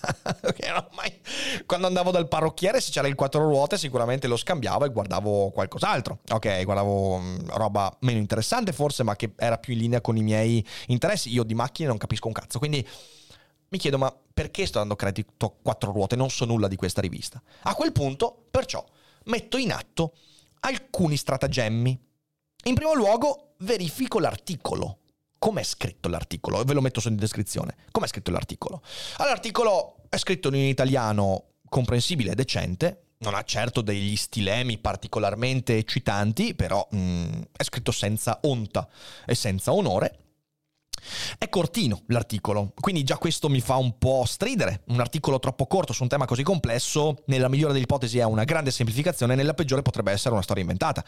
mai... 0.95 1.21
Quando 1.65 1.87
andavo 1.87 2.11
dal 2.11 2.27
parrucchiere, 2.27 2.81
se 2.81 2.91
c'era 2.91 3.07
il 3.07 3.15
quattro 3.15 3.43
ruote, 3.43 3.77
sicuramente 3.77 4.27
lo 4.27 4.35
scambiavo 4.35 4.85
e 4.85 4.89
guardavo 4.89 5.51
qualcos'altro. 5.51 6.19
Ok, 6.29 6.63
guardavo 6.63 7.19
mm, 7.19 7.49
roba 7.49 7.95
meno 8.01 8.19
interessante 8.19 8.73
forse, 8.73 9.03
ma 9.03 9.15
che 9.15 9.33
era 9.37 9.57
più 9.57 9.73
in 9.73 9.79
linea 9.79 10.01
con 10.01 10.17
i 10.17 10.23
miei 10.23 10.65
interessi. 10.87 11.31
Io 11.31 11.43
di 11.43 11.53
macchine 11.53 11.87
non 11.87 11.97
capisco 11.97 12.27
un 12.27 12.33
cazzo, 12.33 12.57
quindi 12.57 12.85
mi 13.71 13.77
chiedo 13.77 13.97
ma 13.97 14.13
perché 14.33 14.65
sto 14.65 14.79
dando 14.79 14.95
credito 14.95 15.45
a 15.45 15.53
quattro 15.61 15.91
ruote? 15.91 16.15
Non 16.15 16.29
so 16.29 16.45
nulla 16.45 16.67
di 16.67 16.75
questa 16.75 17.01
rivista. 17.01 17.41
A 17.63 17.73
quel 17.73 17.91
punto, 17.91 18.45
perciò, 18.51 18.85
metto 19.25 19.57
in 19.57 19.71
atto 19.71 20.13
alcuni 20.61 21.15
stratagemmi. 21.15 21.99
In 22.65 22.75
primo 22.75 22.93
luogo, 22.93 23.53
verifico 23.59 24.19
l'articolo. 24.19 24.97
Com'è 25.37 25.63
scritto 25.63 26.09
l'articolo? 26.09 26.63
Ve 26.63 26.73
lo 26.73 26.81
metto 26.81 27.01
in 27.07 27.15
descrizione. 27.15 27.75
Com'è 27.91 28.07
scritto 28.07 28.29
l'articolo? 28.29 28.81
l'articolo 29.17 30.03
è 30.09 30.17
scritto 30.17 30.49
in 30.49 30.55
italiano 30.55 31.45
comprensibile 31.67 32.31
e 32.31 32.35
decente, 32.35 33.03
non 33.19 33.33
ha 33.33 33.43
certo 33.43 33.81
degli 33.81 34.15
stilemi 34.17 34.77
particolarmente 34.77 35.77
eccitanti, 35.77 36.53
però 36.55 36.85
mm, 36.93 37.41
è 37.55 37.63
scritto 37.63 37.91
senza 37.91 38.39
onta 38.43 38.87
e 39.25 39.33
senza 39.33 39.71
onore. 39.71 40.17
È 41.37 41.49
cortino 41.49 42.03
l'articolo, 42.07 42.73
quindi 42.79 43.03
già 43.03 43.17
questo 43.17 43.49
mi 43.49 43.61
fa 43.61 43.75
un 43.75 43.97
po' 43.97 44.23
stridere. 44.25 44.83
Un 44.87 44.99
articolo 44.99 45.39
troppo 45.39 45.67
corto 45.67 45.93
su 45.93 46.03
un 46.03 46.09
tema 46.09 46.25
così 46.25 46.43
complesso, 46.43 47.23
nella 47.25 47.49
migliore 47.49 47.73
delle 47.73 47.85
ipotesi 47.85 48.19
è 48.19 48.23
una 48.23 48.43
grande 48.43 48.71
semplificazione, 48.71 49.35
nella 49.35 49.53
peggiore 49.53 49.81
potrebbe 49.81 50.11
essere 50.11 50.33
una 50.33 50.43
storia 50.43 50.61
inventata. 50.61 51.03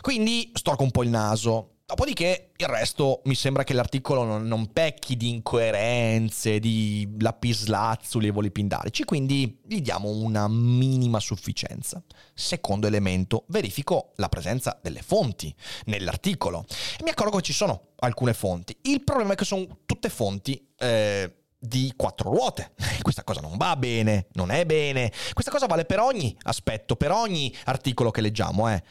Quindi 0.00 0.50
storco 0.54 0.82
un 0.82 0.90
po' 0.90 1.02
il 1.02 1.10
naso. 1.10 1.74
Dopodiché 1.90 2.52
il 2.56 2.68
resto 2.68 3.20
mi 3.24 3.34
sembra 3.34 3.64
che 3.64 3.74
l'articolo 3.74 4.22
non, 4.22 4.46
non 4.46 4.72
pecchi 4.72 5.16
di 5.16 5.28
incoerenze, 5.28 6.60
di 6.60 7.16
lapislazzuli 7.18 8.28
e 8.28 8.30
voli 8.30 8.52
pindarici, 8.52 9.02
quindi 9.02 9.58
gli 9.66 9.80
diamo 9.80 10.08
una 10.08 10.46
minima 10.46 11.18
sufficienza. 11.18 12.00
Secondo 12.32 12.86
elemento, 12.86 13.42
verifico 13.48 14.12
la 14.16 14.28
presenza 14.28 14.78
delle 14.80 15.02
fonti 15.02 15.52
nell'articolo 15.86 16.64
e 16.96 17.02
mi 17.02 17.10
accorgo 17.10 17.38
che 17.38 17.42
ci 17.42 17.52
sono 17.52 17.88
alcune 17.98 18.34
fonti. 18.34 18.76
Il 18.82 19.02
problema 19.02 19.32
è 19.32 19.36
che 19.36 19.44
sono 19.44 19.66
tutte 19.84 20.08
fonti... 20.08 20.64
Eh, 20.78 21.34
di 21.62 21.92
quattro 21.94 22.30
ruote. 22.30 22.72
Questa 23.02 23.22
cosa 23.22 23.42
non 23.42 23.58
va 23.58 23.76
bene, 23.76 24.28
non 24.32 24.50
è 24.50 24.64
bene. 24.64 25.12
Questa 25.34 25.50
cosa 25.50 25.66
vale 25.66 25.84
per 25.84 26.00
ogni 26.00 26.34
aspetto, 26.44 26.96
per 26.96 27.10
ogni 27.10 27.54
articolo 27.64 28.10
che 28.10 28.22
leggiamo. 28.22 28.70
Eh 28.70 28.82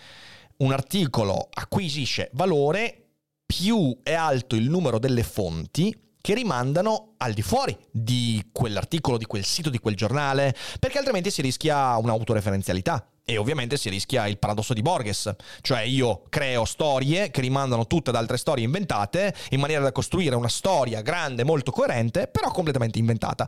un 0.59 0.71
articolo 0.73 1.47
acquisisce 1.53 2.29
valore 2.33 3.05
più 3.45 3.97
è 4.03 4.13
alto 4.13 4.55
il 4.55 4.69
numero 4.69 4.99
delle 4.99 5.23
fonti 5.23 5.95
che 6.21 6.33
rimandano 6.33 7.13
al 7.17 7.33
di 7.33 7.41
fuori 7.41 7.75
di 7.89 8.49
quell'articolo, 8.51 9.17
di 9.17 9.25
quel 9.25 9.45
sito, 9.45 9.69
di 9.69 9.79
quel 9.79 9.95
giornale, 9.95 10.53
perché 10.79 10.97
altrimenti 10.97 11.31
si 11.31 11.41
rischia 11.41 11.95
un'autoreferenzialità. 11.97 13.09
E 13.23 13.37
ovviamente 13.37 13.77
si 13.77 13.89
rischia 13.89 14.27
il 14.27 14.39
paradosso 14.39 14.73
di 14.73 14.81
Borges, 14.81 15.31
cioè 15.61 15.81
io 15.81 16.23
creo 16.29 16.65
storie 16.65 17.29
che 17.29 17.41
rimandano 17.41 17.85
tutte 17.85 18.09
ad 18.09 18.15
altre 18.15 18.37
storie 18.37 18.65
inventate 18.65 19.35
in 19.51 19.59
maniera 19.59 19.83
da 19.83 19.91
costruire 19.91 20.35
una 20.35 20.49
storia 20.49 21.01
grande, 21.01 21.43
molto 21.43 21.71
coerente, 21.71 22.27
però 22.27 22.51
completamente 22.51 22.97
inventata. 22.97 23.47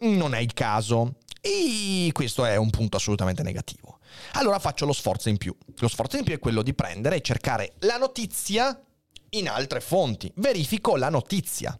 Non 0.00 0.34
è 0.34 0.40
il 0.40 0.52
caso. 0.52 1.14
E 1.40 2.10
questo 2.12 2.44
è 2.44 2.56
un 2.56 2.70
punto 2.70 2.96
assolutamente 2.96 3.42
negativo. 3.42 3.98
Allora 4.32 4.58
faccio 4.58 4.86
lo 4.86 4.92
sforzo 4.92 5.28
in 5.28 5.36
più. 5.36 5.56
Lo 5.78 5.88
sforzo 5.88 6.16
in 6.16 6.24
più 6.24 6.34
è 6.34 6.38
quello 6.38 6.62
di 6.62 6.74
prendere 6.74 7.16
e 7.16 7.20
cercare 7.20 7.72
la 7.80 7.96
notizia 7.96 8.78
in 9.30 9.48
altre 9.48 9.80
fonti. 9.80 10.30
Verifico 10.36 10.96
la 10.96 11.08
notizia 11.08 11.78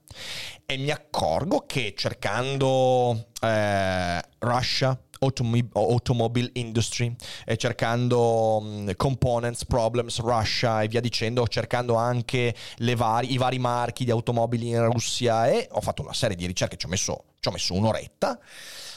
e 0.64 0.76
mi 0.76 0.90
accorgo 0.90 1.64
che 1.66 1.94
cercando 1.96 3.28
eh, 3.40 4.22
Russia, 4.38 4.98
automobile 5.18 6.50
industry, 6.54 7.14
e 7.44 7.56
cercando 7.56 8.58
um, 8.58 8.94
components, 8.96 9.64
problems, 9.64 10.18
Russia 10.20 10.82
e 10.82 10.88
via 10.88 11.00
dicendo, 11.00 11.46
cercando 11.46 11.94
anche 11.94 12.54
vari, 12.96 13.32
i 13.32 13.36
vari 13.36 13.58
marchi 13.58 14.04
di 14.04 14.10
automobili 14.10 14.68
in 14.68 14.84
Russia 14.90 15.48
e 15.48 15.68
ho 15.70 15.80
fatto 15.80 16.02
una 16.02 16.14
serie 16.14 16.36
di 16.36 16.46
ricerche, 16.46 16.76
ci 16.76 16.86
ho 16.86 16.88
messo, 16.88 17.24
ci 17.38 17.48
ho 17.48 17.52
messo 17.52 17.74
un'oretta 17.74 18.38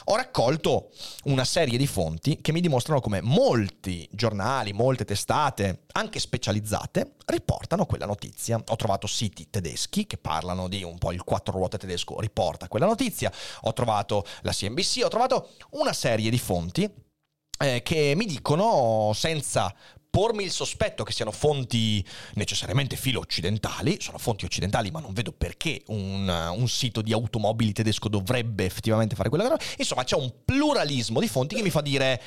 ho 0.08 0.16
raccolto 0.16 0.90
una 1.24 1.44
serie 1.44 1.76
di 1.76 1.86
fonti 1.86 2.40
che 2.40 2.52
mi 2.52 2.60
dimostrano 2.60 3.00
come 3.00 3.20
molti 3.20 4.08
giornali, 4.12 4.72
molte 4.72 5.04
testate, 5.04 5.82
anche 5.92 6.20
specializzate, 6.20 7.14
riportano 7.26 7.86
quella 7.86 8.06
notizia. 8.06 8.62
Ho 8.68 8.76
trovato 8.76 9.06
siti 9.06 9.50
tedeschi 9.50 10.06
che 10.06 10.16
parlano 10.16 10.68
di 10.68 10.84
un 10.84 10.98
po' 10.98 11.10
il 11.10 11.24
quattro 11.24 11.56
ruote 11.56 11.78
tedesco, 11.78 12.20
riporta 12.20 12.68
quella 12.68 12.86
notizia. 12.86 13.32
Ho 13.62 13.72
trovato 13.72 14.24
la 14.42 14.52
CNBC, 14.52 15.00
ho 15.04 15.08
trovato 15.08 15.50
una 15.70 15.92
serie 15.92 16.30
di 16.30 16.38
fonti 16.38 16.88
eh, 17.58 17.82
che 17.82 18.12
mi 18.14 18.26
dicono 18.26 19.12
senza 19.14 19.74
pormi 20.16 20.44
il 20.44 20.50
sospetto 20.50 21.04
che 21.04 21.12
siano 21.12 21.30
fonti 21.30 22.02
necessariamente 22.36 22.96
filo 22.96 23.20
occidentali, 23.20 23.98
sono 24.00 24.16
fonti 24.16 24.46
occidentali 24.46 24.90
ma 24.90 24.98
non 24.98 25.12
vedo 25.12 25.30
perché 25.30 25.82
un, 25.88 26.26
un 26.56 26.68
sito 26.68 27.02
di 27.02 27.12
automobili 27.12 27.74
tedesco 27.74 28.08
dovrebbe 28.08 28.64
effettivamente 28.64 29.14
fare 29.14 29.28
quella 29.28 29.46
cosa, 29.46 29.62
insomma 29.76 30.04
c'è 30.04 30.16
un 30.16 30.32
pluralismo 30.42 31.20
di 31.20 31.28
fonti 31.28 31.54
che 31.54 31.60
mi 31.60 31.68
fa 31.68 31.82
dire 31.82 32.22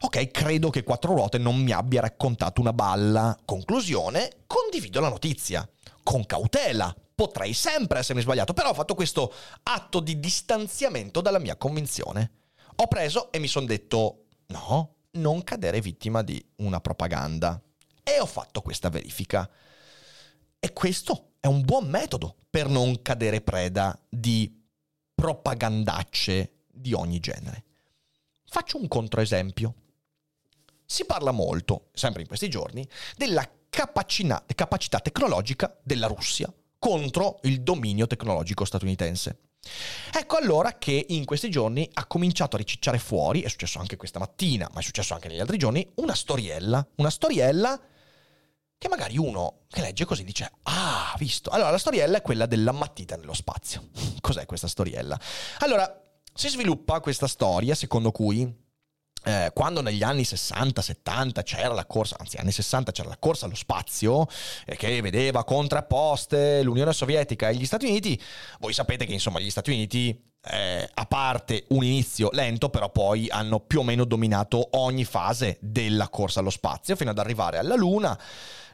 ok 0.00 0.30
credo 0.30 0.70
che 0.70 0.84
Quattro 0.84 1.12
Ruote 1.12 1.36
non 1.36 1.56
mi 1.56 1.72
abbia 1.72 2.00
raccontato 2.00 2.62
una 2.62 2.72
balla, 2.72 3.38
conclusione 3.44 4.44
condivido 4.46 5.00
la 5.00 5.10
notizia. 5.10 5.68
Con 6.02 6.24
cautela, 6.24 6.96
potrei 7.14 7.52
sempre 7.52 7.98
essermi 7.98 8.22
sbagliato, 8.22 8.54
però 8.54 8.70
ho 8.70 8.74
fatto 8.74 8.94
questo 8.94 9.30
atto 9.64 10.00
di 10.00 10.18
distanziamento 10.18 11.20
dalla 11.20 11.38
mia 11.38 11.56
convinzione. 11.56 12.30
Ho 12.76 12.86
preso 12.86 13.30
e 13.30 13.38
mi 13.38 13.48
sono 13.48 13.66
detto, 13.66 14.28
no, 14.46 14.94
non 15.14 15.42
cadere 15.44 15.80
vittima 15.80 16.22
di 16.22 16.44
una 16.56 16.80
propaganda. 16.80 17.60
E 18.02 18.20
ho 18.20 18.26
fatto 18.26 18.60
questa 18.60 18.88
verifica. 18.88 19.48
E 20.58 20.72
questo 20.72 21.32
è 21.40 21.46
un 21.46 21.62
buon 21.62 21.88
metodo 21.88 22.36
per 22.50 22.68
non 22.68 23.02
cadere 23.02 23.40
preda 23.40 23.98
di 24.08 24.62
propagandacce 25.14 26.64
di 26.70 26.92
ogni 26.92 27.20
genere. 27.20 27.64
Faccio 28.46 28.78
un 28.78 28.88
controesempio. 28.88 29.74
Si 30.84 31.04
parla 31.04 31.30
molto, 31.30 31.88
sempre 31.92 32.22
in 32.22 32.28
questi 32.28 32.48
giorni, 32.48 32.86
della 33.16 33.48
capacina- 33.68 34.44
capacità 34.54 35.00
tecnologica 35.00 35.76
della 35.82 36.06
Russia 36.06 36.52
contro 36.78 37.38
il 37.42 37.62
dominio 37.62 38.06
tecnologico 38.06 38.64
statunitense. 38.64 39.38
Ecco 40.12 40.36
allora 40.36 40.78
che 40.78 41.06
in 41.08 41.24
questi 41.24 41.50
giorni 41.50 41.88
ha 41.94 42.06
cominciato 42.06 42.56
a 42.56 42.58
ricicciare 42.58 42.98
fuori, 42.98 43.42
è 43.42 43.48
successo 43.48 43.78
anche 43.78 43.96
questa 43.96 44.18
mattina, 44.18 44.68
ma 44.72 44.80
è 44.80 44.82
successo 44.82 45.14
anche 45.14 45.28
negli 45.28 45.40
altri 45.40 45.58
giorni, 45.58 45.86
una 45.96 46.14
storiella, 46.14 46.86
una 46.96 47.10
storiella 47.10 47.80
che 48.76 48.88
magari 48.88 49.16
uno 49.16 49.60
che 49.68 49.80
legge 49.80 50.04
così 50.04 50.24
dice, 50.24 50.52
ah, 50.64 51.14
visto. 51.18 51.50
Allora 51.50 51.70
la 51.70 51.78
storiella 51.78 52.18
è 52.18 52.22
quella 52.22 52.46
della 52.46 52.72
matita 52.72 53.16
nello 53.16 53.32
spazio. 53.32 53.88
Cos'è 54.20 54.46
questa 54.46 54.68
storiella? 54.68 55.18
Allora, 55.60 56.02
si 56.34 56.48
sviluppa 56.48 57.00
questa 57.00 57.26
storia 57.26 57.74
secondo 57.74 58.10
cui 58.10 58.62
eh, 59.24 59.50
quando 59.54 59.80
negli 59.80 60.02
anni 60.02 60.22
60-70 60.22 61.42
c'era 61.42 61.72
la 61.72 61.86
corsa, 61.86 62.16
anzi 62.18 62.36
anni 62.36 62.52
60 62.52 62.92
c'era 62.92 63.08
la 63.08 63.16
corsa 63.18 63.46
allo 63.46 63.54
spazio 63.54 64.26
eh, 64.66 64.76
che 64.76 65.00
vedeva 65.00 65.44
contrapposte 65.44 66.62
l'Unione 66.62 66.92
Sovietica 66.92 67.48
e 67.48 67.56
gli 67.56 67.66
Stati 67.66 67.86
Uniti, 67.86 68.20
voi 68.60 68.72
sapete 68.72 69.06
che 69.06 69.12
insomma 69.12 69.40
gli 69.40 69.50
Stati 69.50 69.70
Uniti 69.70 70.32
eh, 70.46 70.88
a 70.92 71.06
parte 71.06 71.64
un 71.68 71.84
inizio 71.84 72.28
lento, 72.32 72.68
però 72.68 72.90
poi 72.90 73.28
hanno 73.30 73.60
più 73.60 73.80
o 73.80 73.82
meno 73.82 74.04
dominato 74.04 74.68
ogni 74.72 75.04
fase 75.04 75.56
della 75.60 76.08
corsa 76.08 76.40
allo 76.40 76.50
spazio 76.50 76.96
fino 76.96 77.10
ad 77.10 77.18
arrivare 77.18 77.58
alla 77.58 77.76
Luna, 77.76 78.18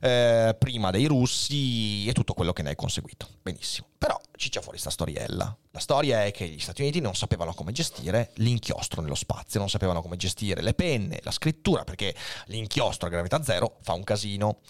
eh, 0.01 0.57
prima 0.59 0.91
dei 0.91 1.05
russi 1.05 2.09
e 2.09 2.13
tutto 2.13 2.35
quello 2.35 2.53
che 2.53 2.63
ne 2.63 2.71
è 2.71 2.75
conseguito. 2.75 3.29
Benissimo. 3.43 3.89
Però 3.99 4.19
ciccia 4.37 4.61
fuori 4.61 4.79
questa 4.79 4.91
storiella. 4.91 5.57
La 5.71 5.79
storia 5.79 6.25
è 6.25 6.31
che 6.31 6.49
gli 6.49 6.59
Stati 6.59 6.83
Uniti 6.83 7.01
non 7.01 7.15
sapevano 7.15 7.53
come 7.55 7.73
gestire 7.73 8.33
l'inchiostro 8.37 9.03
nello 9.03 9.15
spazio, 9.15 9.61
non 9.61 9.69
sapevano 9.69 10.03
come 10.03 10.17
gestire 10.17 10.63
le 10.63 10.75
penne, 10.75 11.21
la 11.23 11.31
scrittura, 11.31 11.85
perché 11.85 12.15
l'inchiostro 12.47 13.07
a 13.07 13.11
gravità 13.11 13.43
zero 13.43 13.77
fa 13.83 13.93
un 13.93 14.05
casino. 14.05 14.61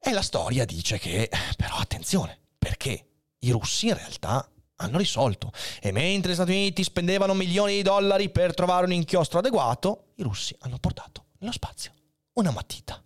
E 0.00 0.12
la 0.12 0.22
storia 0.22 0.64
dice 0.64 0.98
che, 0.98 1.30
però 1.56 1.76
attenzione, 1.76 2.38
perché 2.58 3.06
i 3.40 3.50
russi 3.50 3.88
in 3.88 3.94
realtà 3.94 4.48
hanno 4.76 4.98
risolto. 4.98 5.50
E 5.80 5.90
mentre 5.90 6.32
gli 6.32 6.34
Stati 6.34 6.52
Uniti 6.52 6.84
spendevano 6.84 7.34
milioni 7.34 7.74
di 7.74 7.82
dollari 7.82 8.30
per 8.30 8.54
trovare 8.54 8.84
un 8.84 8.92
inchiostro 8.92 9.38
adeguato, 9.38 10.12
i 10.16 10.22
russi 10.22 10.54
hanno 10.60 10.78
portato 10.78 11.24
nello 11.38 11.52
spazio 11.52 11.92
una 12.34 12.52
matita. 12.52 13.02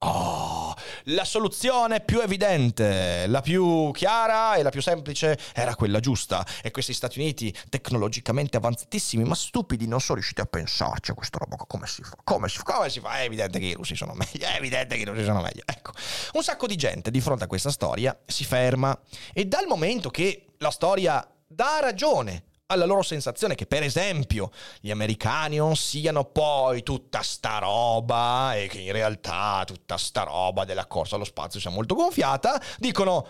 Oh, 0.00 0.74
la 1.06 1.24
soluzione 1.24 2.00
più 2.00 2.20
evidente, 2.20 3.26
la 3.26 3.40
più 3.40 3.90
chiara 3.90 4.54
e 4.54 4.62
la 4.62 4.70
più 4.70 4.80
semplice 4.80 5.36
era 5.52 5.74
quella 5.74 5.98
giusta. 5.98 6.46
E 6.62 6.70
questi 6.70 6.92
Stati 6.92 7.18
Uniti, 7.18 7.52
tecnologicamente 7.68 8.56
avanzatissimi, 8.56 9.24
ma 9.24 9.34
stupidi, 9.34 9.88
non 9.88 10.00
sono 10.00 10.14
riusciti 10.14 10.40
a 10.40 10.44
pensarci 10.44 11.10
a 11.10 11.14
questa 11.14 11.38
roba. 11.38 11.56
Come 11.56 11.88
si 11.88 12.04
fa? 12.04 12.14
Come 12.22 12.48
si 12.48 12.58
fa? 12.58 12.62
Come 12.62 12.90
si 12.90 13.00
fa? 13.00 13.18
È 13.18 13.24
evidente 13.24 13.58
che 13.58 13.66
i 13.66 13.72
russi 13.72 13.96
sono 13.96 14.12
meglio. 14.12 14.46
È 14.46 14.56
evidente 14.56 14.94
che 14.94 15.02
i 15.02 15.04
russi 15.04 15.24
sono 15.24 15.40
meglio. 15.40 15.62
Ecco, 15.66 15.90
un 16.34 16.44
sacco 16.44 16.68
di 16.68 16.76
gente 16.76 17.10
di 17.10 17.20
fronte 17.20 17.44
a 17.44 17.46
questa 17.48 17.72
storia 17.72 18.16
si 18.24 18.44
ferma. 18.44 18.96
E 19.32 19.46
dal 19.46 19.66
momento 19.66 20.10
che 20.10 20.46
la 20.58 20.70
storia 20.70 21.28
dà 21.44 21.78
ragione 21.80 22.44
alla 22.70 22.84
loro 22.84 23.02
sensazione 23.02 23.54
che 23.54 23.64
per 23.64 23.82
esempio 23.82 24.50
gli 24.80 24.90
americani 24.90 25.56
non 25.56 25.74
siano 25.74 26.24
poi 26.24 26.82
tutta 26.82 27.22
sta 27.22 27.58
roba 27.58 28.54
e 28.56 28.66
che 28.66 28.80
in 28.80 28.92
realtà 28.92 29.62
tutta 29.64 29.96
sta 29.96 30.24
roba 30.24 30.66
della 30.66 30.86
corsa 30.86 31.14
allo 31.14 31.24
spazio 31.24 31.60
sia 31.60 31.70
molto 31.70 31.94
gonfiata, 31.94 32.60
dicono 32.76 33.26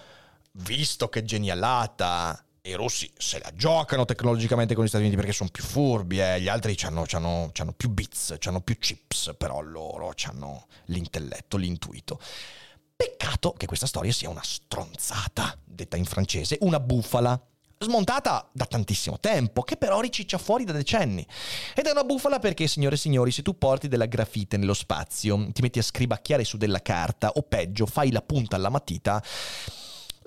visto 0.52 1.08
che 1.08 1.22
genialata 1.22 2.44
i 2.62 2.72
russi 2.72 3.08
se 3.16 3.38
la 3.38 3.52
giocano 3.54 4.04
tecnologicamente 4.04 4.74
con 4.74 4.84
gli 4.84 4.88
Stati 4.88 5.04
Uniti 5.04 5.16
perché 5.16 5.32
sono 5.32 5.50
più 5.50 5.62
furbi, 5.62 6.20
eh. 6.20 6.40
gli 6.40 6.48
altri 6.48 6.76
hanno 6.82 7.06
più 7.76 7.90
bits, 7.90 8.36
hanno 8.44 8.60
più 8.60 8.76
chips, 8.76 9.34
però 9.38 9.60
loro 9.60 10.12
hanno 10.24 10.66
l'intelletto, 10.86 11.56
l'intuito. 11.56 12.20
Peccato 12.96 13.52
che 13.52 13.66
questa 13.66 13.86
storia 13.86 14.12
sia 14.12 14.28
una 14.28 14.42
stronzata, 14.42 15.56
detta 15.64 15.96
in 15.96 16.06
francese, 16.06 16.58
una 16.62 16.80
bufala 16.80 17.40
smontata 17.78 18.48
da 18.52 18.66
tantissimo 18.66 19.18
tempo, 19.20 19.62
che 19.62 19.76
però 19.76 20.00
riciccia 20.00 20.38
fuori 20.38 20.64
da 20.64 20.72
decenni. 20.72 21.26
Ed 21.74 21.86
è 21.86 21.90
una 21.90 22.04
bufala 22.04 22.38
perché, 22.38 22.66
signore 22.66 22.96
e 22.96 22.98
signori, 22.98 23.30
se 23.30 23.42
tu 23.42 23.56
porti 23.56 23.88
della 23.88 24.06
grafite 24.06 24.56
nello 24.56 24.74
spazio, 24.74 25.50
ti 25.52 25.62
metti 25.62 25.78
a 25.78 25.82
scribacchiare 25.82 26.44
su 26.44 26.56
della 26.56 26.82
carta, 26.82 27.30
o 27.30 27.42
peggio, 27.42 27.86
fai 27.86 28.10
la 28.10 28.22
punta 28.22 28.56
alla 28.56 28.70
matita, 28.70 29.22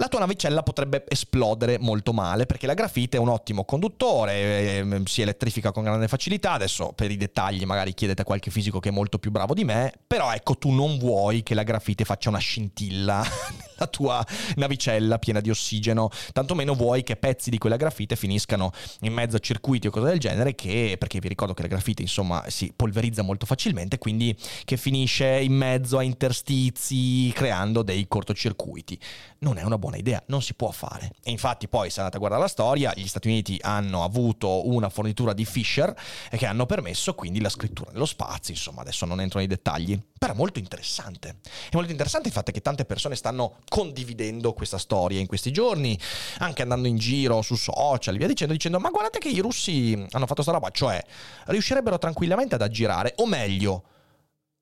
la 0.02 0.08
tua 0.08 0.22
navicella 0.22 0.64
potrebbe 0.64 1.04
esplodere 1.08 1.78
molto 1.78 2.12
male 2.12 2.48
perché 2.48 2.66
la 2.66 2.74
grafite 2.74 3.18
è 3.18 3.20
un 3.20 3.30
ottimo 3.30 3.66
conduttore, 3.66 4.80
eh, 4.80 5.02
si 5.06 5.22
elettrifica 5.22 5.72
con 5.72 5.84
grande 5.84 6.08
facilità, 6.08 6.54
adesso 6.54 6.92
per 6.94 7.12
i 7.12 7.18
dettagli 7.18 7.66
magari 7.66 7.94
chiedete 7.94 8.24
a 8.24 8.26
qualche 8.26 8.50
fisico 8.50 8.80
che 8.80 8.90
è 8.90 8.92
molto 8.92 9.20
più 9.20 9.30
bravo 9.30 9.54
di 9.54 9.64
me, 9.64 9.94
però 10.08 10.34
ecco 10.34 10.58
tu 10.58 10.72
non 10.72 10.98
vuoi 10.98 11.44
che 11.44 11.54
la 11.54 11.62
grafite 11.62 12.04
faccia 12.04 12.30
una 12.30 12.40
scintilla 12.40 13.22
nella 13.78 13.88
tua 13.92 14.26
navicella 14.56 15.20
piena 15.20 15.40
di 15.40 15.52
ossigeno, 15.52 16.10
tantomeno 16.34 16.74
vuoi 16.74 17.04
che 17.04 17.16
pezzi 17.16 17.52
di 17.52 17.60
quella 17.60 17.76
grafite 17.76 18.16
finiscano 18.16 18.72
in 19.02 19.14
mezzo 19.14 19.36
a 19.36 19.40
circuiti 19.40 19.86
o 19.86 19.92
cose 19.92 20.08
del 20.08 20.20
genere 20.20 20.56
che, 20.56 20.96
perché 20.98 21.20
vi 21.20 21.28
ricordo 21.28 21.54
che 21.54 21.62
la 21.62 21.68
grafite 21.68 22.02
insomma 22.02 22.44
si 22.48 22.74
polverizza 22.76 23.22
molto 23.22 23.46
facilmente, 23.46 24.00
quindi 24.00 24.36
che 24.66 24.78
finisce 24.78 25.28
in 25.28 25.54
mezzo 25.54 26.00
a 26.00 26.02
interstizi 26.02 27.32
creando 27.36 27.84
dei 27.84 28.08
cortocircuiti. 28.08 29.00
Non 29.40 29.58
è 29.58 29.64
una 29.64 29.78
buona 29.78 29.90
buona 29.92 29.98
idea, 29.98 30.24
non 30.28 30.42
si 30.42 30.54
può 30.54 30.72
fare. 30.72 31.12
E 31.24 31.32
infatti 31.32 31.68
poi 31.68 31.90
se 31.90 32.00
andate 32.00 32.16
a 32.16 32.20
guardare 32.20 32.44
la 32.44 32.50
storia, 32.50 32.94
gli 32.96 33.08
Stati 33.08 33.28
Uniti 33.28 33.60
hanno 33.62 34.04
avuto 34.04 34.68
una 34.68 34.90
fornitura 34.90 35.34
di 35.34 35.44
Fisher 35.44 35.94
che 36.30 36.46
hanno 36.46 36.66
permesso 36.66 37.14
quindi 37.14 37.42
la 37.42 37.50
scrittura 37.50 37.92
nello 37.92 38.06
spazio, 38.06 38.54
insomma 38.54 38.82
adesso 38.82 39.06
non 39.06 39.20
entro 39.20 39.40
nei 39.40 39.48
dettagli, 39.48 40.02
però 40.18 40.34
è 40.34 40.36
molto 40.36 40.60
interessante. 40.60 41.38
È 41.70 41.76
molto 41.76 41.92
interessante 41.92 42.30
il 42.30 42.34
fatto 42.34 42.52
che 42.52 42.62
tante 42.62 42.86
persone 42.86 43.16
stanno 43.16 43.58
condividendo 43.68 44.54
questa 44.54 44.78
storia 44.78 45.20
in 45.20 45.28
questi 45.28 45.52
giorni, 45.52 46.00
anche 46.40 46.62
andando 46.62 46.88
in 46.88 46.98
giro 46.98 47.42
su 47.42 47.56
social, 47.56 48.18
via 48.18 48.28
dicendo, 48.28 48.54
dicendo 48.54 48.80
ma 48.80 48.90
guardate 48.90 49.20
che 49.20 49.30
i 49.30 49.40
russi 49.40 50.06
hanno 50.12 50.26
fatto 50.26 50.42
sta 50.42 50.52
roba, 50.52 50.70
cioè 50.72 51.04
riuscirebbero 51.48 51.98
tranquillamente 51.98 52.56
ad 52.56 52.62
aggirare, 52.62 53.14
o 53.18 53.26
meglio, 53.26 53.84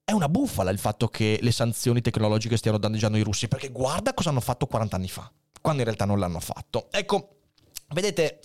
è 0.10 0.12
una 0.12 0.28
bufala 0.28 0.72
il 0.72 0.80
fatto 0.80 1.08
che 1.08 1.38
le 1.40 1.52
sanzioni 1.52 2.02
tecnologiche 2.02 2.58
stiano 2.58 2.80
danneggiando 2.80 3.16
i 3.18 3.22
russi, 3.22 3.48
perché 3.48 3.70
guarda 3.70 4.16
cosa 4.16 4.30
hanno 4.30 4.40
fatto 4.40 4.66
40 4.66 4.96
anni 4.96 5.08
fa, 5.08 5.32
quando 5.62 5.82
in 5.82 5.86
realtà 5.86 6.06
non 6.06 6.18
l'hanno 6.18 6.40
fatto. 6.40 6.88
Ecco, 6.90 7.42
vedete, 7.90 8.40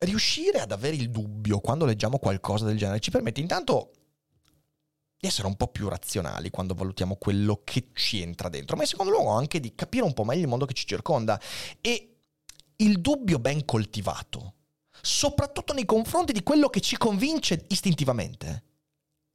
riuscire 0.00 0.60
ad 0.60 0.72
avere 0.72 0.94
il 0.94 1.10
dubbio 1.10 1.60
quando 1.60 1.86
leggiamo 1.86 2.18
qualcosa 2.18 2.66
del 2.66 2.76
genere 2.76 3.00
ci 3.00 3.10
permette 3.10 3.40
intanto 3.40 3.92
di 5.18 5.26
essere 5.26 5.46
un 5.46 5.56
po' 5.56 5.68
più 5.68 5.88
razionali 5.88 6.50
quando 6.50 6.74
valutiamo 6.74 7.16
quello 7.16 7.62
che 7.64 7.88
ci 7.94 8.20
entra 8.20 8.50
dentro, 8.50 8.76
ma 8.76 8.82
in 8.82 8.88
secondo 8.88 9.12
luogo 9.12 9.30
anche 9.30 9.58
di 9.58 9.74
capire 9.74 10.04
un 10.04 10.12
po' 10.12 10.24
meglio 10.24 10.42
il 10.42 10.48
mondo 10.48 10.66
che 10.66 10.74
ci 10.74 10.86
circonda. 10.86 11.40
E 11.80 12.18
il 12.76 13.00
dubbio 13.00 13.38
ben 13.38 13.64
coltivato, 13.64 14.52
soprattutto 15.00 15.72
nei 15.72 15.86
confronti 15.86 16.34
di 16.34 16.42
quello 16.42 16.68
che 16.68 16.80
ci 16.80 16.98
convince 16.98 17.64
istintivamente, 17.68 18.64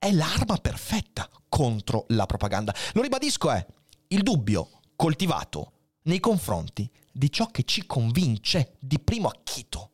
è 0.01 0.11
l'arma 0.11 0.57
perfetta 0.57 1.29
contro 1.47 2.05
la 2.07 2.25
propaganda. 2.25 2.73
Lo 2.93 3.03
ribadisco, 3.03 3.51
è 3.51 3.63
il 4.07 4.23
dubbio 4.23 4.81
coltivato 4.95 5.73
nei 6.05 6.19
confronti 6.19 6.89
di 7.11 7.31
ciò 7.31 7.45
che 7.45 7.61
ci 7.65 7.85
convince 7.85 8.77
di 8.79 8.99
primo 8.99 9.27
acchito. 9.27 9.91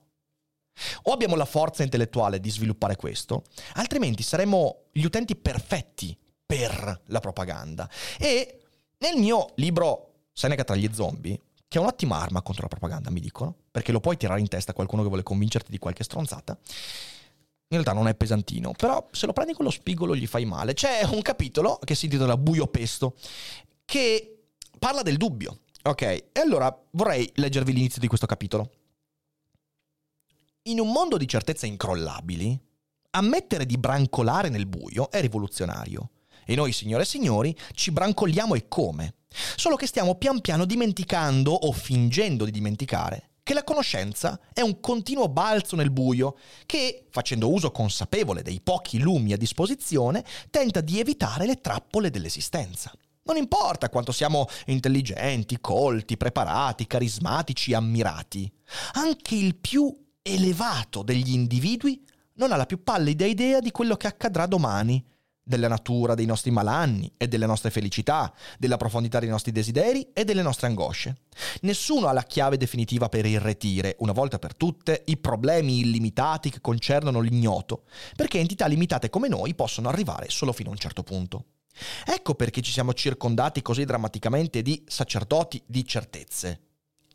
O 1.03 1.11
abbiamo 1.11 1.35
la 1.35 1.43
forza 1.43 1.83
intellettuale 1.83 2.39
di 2.39 2.49
sviluppare 2.49 2.95
questo, 2.95 3.43
altrimenti 3.73 4.23
saremo 4.23 4.85
gli 4.93 5.03
utenti 5.03 5.35
perfetti 5.35 6.17
per 6.45 7.01
la 7.07 7.19
propaganda. 7.19 7.89
E 8.17 8.61
nel 8.99 9.17
mio 9.17 9.51
libro 9.55 10.19
Seneca 10.31 10.63
tra 10.63 10.77
gli 10.77 10.89
zombie, 10.93 11.37
che 11.67 11.79
è 11.79 11.81
un'ottima 11.81 12.17
arma 12.17 12.41
contro 12.41 12.61
la 12.61 12.69
propaganda, 12.69 13.09
mi 13.09 13.19
dicono, 13.19 13.53
perché 13.69 13.91
lo 13.91 13.99
puoi 13.99 14.15
tirare 14.15 14.39
in 14.39 14.47
testa 14.47 14.71
a 14.71 14.73
qualcuno 14.73 15.01
che 15.01 15.09
vuole 15.09 15.23
convincerti 15.23 15.69
di 15.69 15.79
qualche 15.79 16.05
stronzata, 16.05 16.57
in 17.69 17.81
realtà 17.81 17.91
non 17.91 18.07
è 18.07 18.15
pesantino, 18.15 18.71
però 18.71 19.05
se 19.11 19.25
lo 19.25 19.33
prendi 19.33 19.53
con 19.53 19.65
lo 19.65 19.71
spigolo 19.71 20.15
gli 20.15 20.25
fai 20.25 20.45
male. 20.45 20.73
C'è 20.73 21.03
un 21.11 21.21
capitolo 21.21 21.79
che 21.83 21.95
si 21.95 22.05
intitola 22.05 22.37
Buio 22.37 22.67
Pesto, 22.67 23.15
che 23.83 24.43
parla 24.79 25.01
del 25.01 25.17
dubbio. 25.17 25.59
Ok, 25.83 26.01
e 26.01 26.29
allora 26.35 26.75
vorrei 26.91 27.29
leggervi 27.35 27.73
l'inizio 27.73 27.99
di 27.99 28.07
questo 28.07 28.25
capitolo. 28.25 28.71
In 30.63 30.79
un 30.79 30.91
mondo 30.91 31.17
di 31.17 31.27
certezze 31.27 31.65
incrollabili, 31.65 32.57
ammettere 33.11 33.65
di 33.65 33.77
brancolare 33.77 34.49
nel 34.49 34.65
buio 34.65 35.09
è 35.11 35.19
rivoluzionario. 35.19 36.11
E 36.45 36.55
noi, 36.55 36.71
signore 36.71 37.03
e 37.03 37.05
signori, 37.05 37.55
ci 37.73 37.91
brancoliamo 37.91 38.55
e 38.55 38.67
come? 38.69 39.15
Solo 39.27 39.75
che 39.75 39.87
stiamo 39.87 40.15
pian 40.15 40.39
piano 40.39 40.65
dimenticando 40.65 41.51
o 41.51 41.71
fingendo 41.73 42.45
di 42.45 42.51
dimenticare 42.51 43.31
che 43.47 43.53
la 43.53 43.63
conoscenza 43.63 44.37
è 44.51 44.59
un 44.59 44.81
continuo 44.81 45.29
balzo 45.29 45.77
nel 45.77 45.89
buio 45.89 46.37
che, 46.65 47.05
facendo 47.09 47.49
uso 47.49 47.71
consapevole 47.71 48.41
dei 48.41 48.59
pochi 48.59 48.99
lumi 48.99 49.31
a 49.31 49.37
disposizione, 49.37 50.25
tenta 50.49 50.81
di 50.81 50.99
evitare 50.99 51.45
le 51.45 51.61
trappole 51.61 52.09
dell'esistenza. 52.09 52.91
Non 53.23 53.37
importa 53.37 53.87
quanto 53.87 54.11
siamo 54.11 54.47
intelligenti, 54.65 55.61
colti, 55.61 56.17
preparati, 56.17 56.87
carismatici, 56.87 57.73
ammirati, 57.73 58.51
anche 58.95 59.35
il 59.35 59.55
più 59.55 59.95
elevato 60.21 61.01
degli 61.01 61.31
individui 61.31 62.05
non 62.33 62.51
ha 62.51 62.57
la 62.57 62.65
più 62.65 62.83
pallida 62.83 63.25
idea 63.25 63.61
di 63.61 63.71
quello 63.71 63.95
che 63.95 64.07
accadrà 64.07 64.45
domani 64.45 65.01
della 65.47 65.69
natura 65.69 66.13
dei 66.13 66.25
nostri 66.25 66.51
malanni 66.51 67.09
e 67.15 67.29
delle 67.29 67.45
nostre 67.45 67.69
felicità, 67.69 68.33
della 68.59 68.75
profondità 68.75 69.19
dei 69.19 69.29
nostri 69.29 69.53
desideri 69.53 70.09
e 70.11 70.25
delle 70.25 70.41
nostre 70.41 70.67
angosce. 70.67 71.21
Nessuno 71.61 72.07
ha 72.07 72.11
la 72.11 72.23
chiave 72.23 72.57
definitiva 72.57 73.07
per 73.07 73.25
irretire, 73.25 73.95
una 73.99 74.11
volta 74.11 74.39
per 74.39 74.55
tutte, 74.55 75.03
i 75.05 75.15
problemi 75.15 75.79
illimitati 75.79 76.49
che 76.49 76.59
concernono 76.59 77.21
l'ignoto, 77.21 77.83
perché 78.15 78.39
entità 78.39 78.67
limitate 78.67 79.09
come 79.09 79.29
noi 79.29 79.55
possono 79.55 79.87
arrivare 79.87 80.29
solo 80.29 80.51
fino 80.51 80.69
a 80.69 80.73
un 80.73 80.79
certo 80.79 81.03
punto. 81.03 81.45
Ecco 82.05 82.35
perché 82.35 82.61
ci 82.61 82.71
siamo 82.71 82.93
circondati 82.93 83.61
così 83.61 83.85
drammaticamente 83.85 84.61
di 84.61 84.83
sacerdoti 84.85 85.63
di 85.65 85.85
certezze 85.85 86.61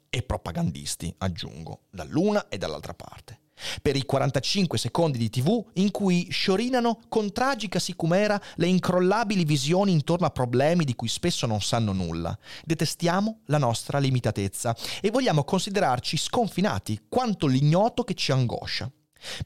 e 0.09 0.23
propagandisti, 0.23 1.15
aggiungo, 1.19 1.83
dall'una 1.91 2.49
e 2.49 2.57
dall'altra 2.57 2.95
parte 2.95 3.42
per 3.81 3.97
i 3.97 4.05
45 4.05 4.79
secondi 4.79 5.19
di 5.19 5.31
tv 5.31 5.65
in 5.75 5.91
cui 5.91 6.29
sciorinano 6.31 7.01
con 7.09 7.33
tragica 7.33 7.79
sicumera 7.79 8.41
le 8.57 8.67
incrollabili 8.67 9.45
visioni 9.45 9.93
intorno 9.93 10.27
a 10.27 10.31
problemi 10.31 10.85
di 10.85 10.95
cui 10.95 11.09
spesso 11.09 11.47
non 11.47 11.61
sanno 11.61 11.93
nulla. 11.93 12.37
Detestiamo 12.65 13.41
la 13.47 13.59
nostra 13.59 13.99
limitatezza 13.99 14.77
e 15.01 15.11
vogliamo 15.11 15.45
considerarci 15.45 16.17
sconfinati 16.17 17.07
quanto 17.09 17.47
l'ignoto 17.47 18.05
che 18.05 18.15
ci 18.15 18.33
angoscia. 18.33 18.91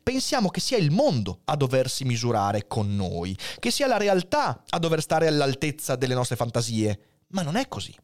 Pensiamo 0.03 0.49
che 0.49 0.61
sia 0.61 0.79
il 0.79 0.91
mondo 0.91 1.41
a 1.45 1.57
doversi 1.57 2.05
misurare 2.05 2.67
con 2.67 2.95
noi, 2.95 3.37
che 3.59 3.71
sia 3.71 3.87
la 3.87 3.99
realtà 3.99 4.63
a 4.69 4.79
dover 4.79 5.03
stare 5.03 5.27
all'altezza 5.27 5.97
delle 5.97 6.15
nostre 6.15 6.37
fantasie. 6.37 7.16
Ma 7.29 7.43
non 7.43 7.57
è 7.57 7.67
così. 7.69 7.95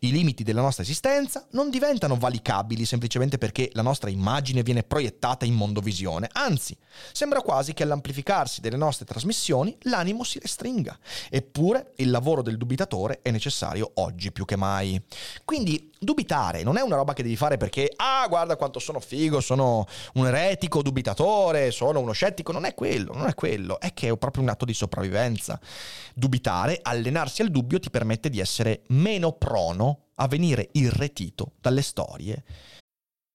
I 0.00 0.10
limiti 0.10 0.42
della 0.42 0.62
nostra 0.62 0.82
esistenza 0.82 1.46
non 1.52 1.70
diventano 1.70 2.16
valicabili 2.16 2.84
semplicemente 2.84 3.38
perché 3.38 3.70
la 3.74 3.82
nostra 3.82 4.10
immagine 4.10 4.62
viene 4.62 4.82
proiettata 4.82 5.44
in 5.44 5.54
mondovisione, 5.54 6.28
anzi, 6.32 6.76
sembra 7.12 7.40
quasi 7.40 7.72
che 7.72 7.84
all'amplificarsi 7.84 8.60
delle 8.60 8.76
nostre 8.76 9.04
trasmissioni 9.04 9.76
l'animo 9.82 10.24
si 10.24 10.38
restringa. 10.38 10.98
Eppure 11.28 11.92
il 11.96 12.10
lavoro 12.10 12.42
del 12.42 12.56
dubitatore 12.56 13.20
è 13.22 13.30
necessario 13.30 13.92
oggi 13.94 14.32
più 14.32 14.44
che 14.44 14.56
mai. 14.56 15.00
Quindi 15.44 15.90
dubitare 15.98 16.62
non 16.62 16.78
è 16.78 16.80
una 16.80 16.96
roba 16.96 17.12
che 17.12 17.22
devi 17.22 17.36
fare 17.36 17.58
perché, 17.58 17.92
ah, 17.94 18.26
guarda 18.26 18.56
quanto 18.56 18.78
sono 18.78 19.00
figo, 19.00 19.40
sono 19.40 19.86
un 20.14 20.26
eretico 20.26 20.82
dubitatore, 20.82 21.70
sono 21.70 22.00
uno 22.00 22.12
scettico, 22.12 22.52
non 22.52 22.64
è 22.64 22.74
quello, 22.74 23.12
non 23.12 23.28
è 23.28 23.34
quello, 23.34 23.78
è 23.78 23.92
che 23.92 24.08
è 24.08 24.16
proprio 24.16 24.42
un 24.42 24.48
atto 24.48 24.64
di 24.64 24.74
sopravvivenza. 24.74 25.60
Dubitare, 26.14 26.80
allenarsi 26.82 27.42
al 27.42 27.50
dubbio 27.50 27.78
ti 27.78 27.90
permette 27.90 28.30
di 28.30 28.40
essere 28.40 28.69
meno 28.88 29.32
pro 29.32 29.60
prono 29.60 30.10
a 30.16 30.26
venire 30.28 30.68
irretito 30.72 31.52
dalle 31.60 31.82
storie. 31.82 32.42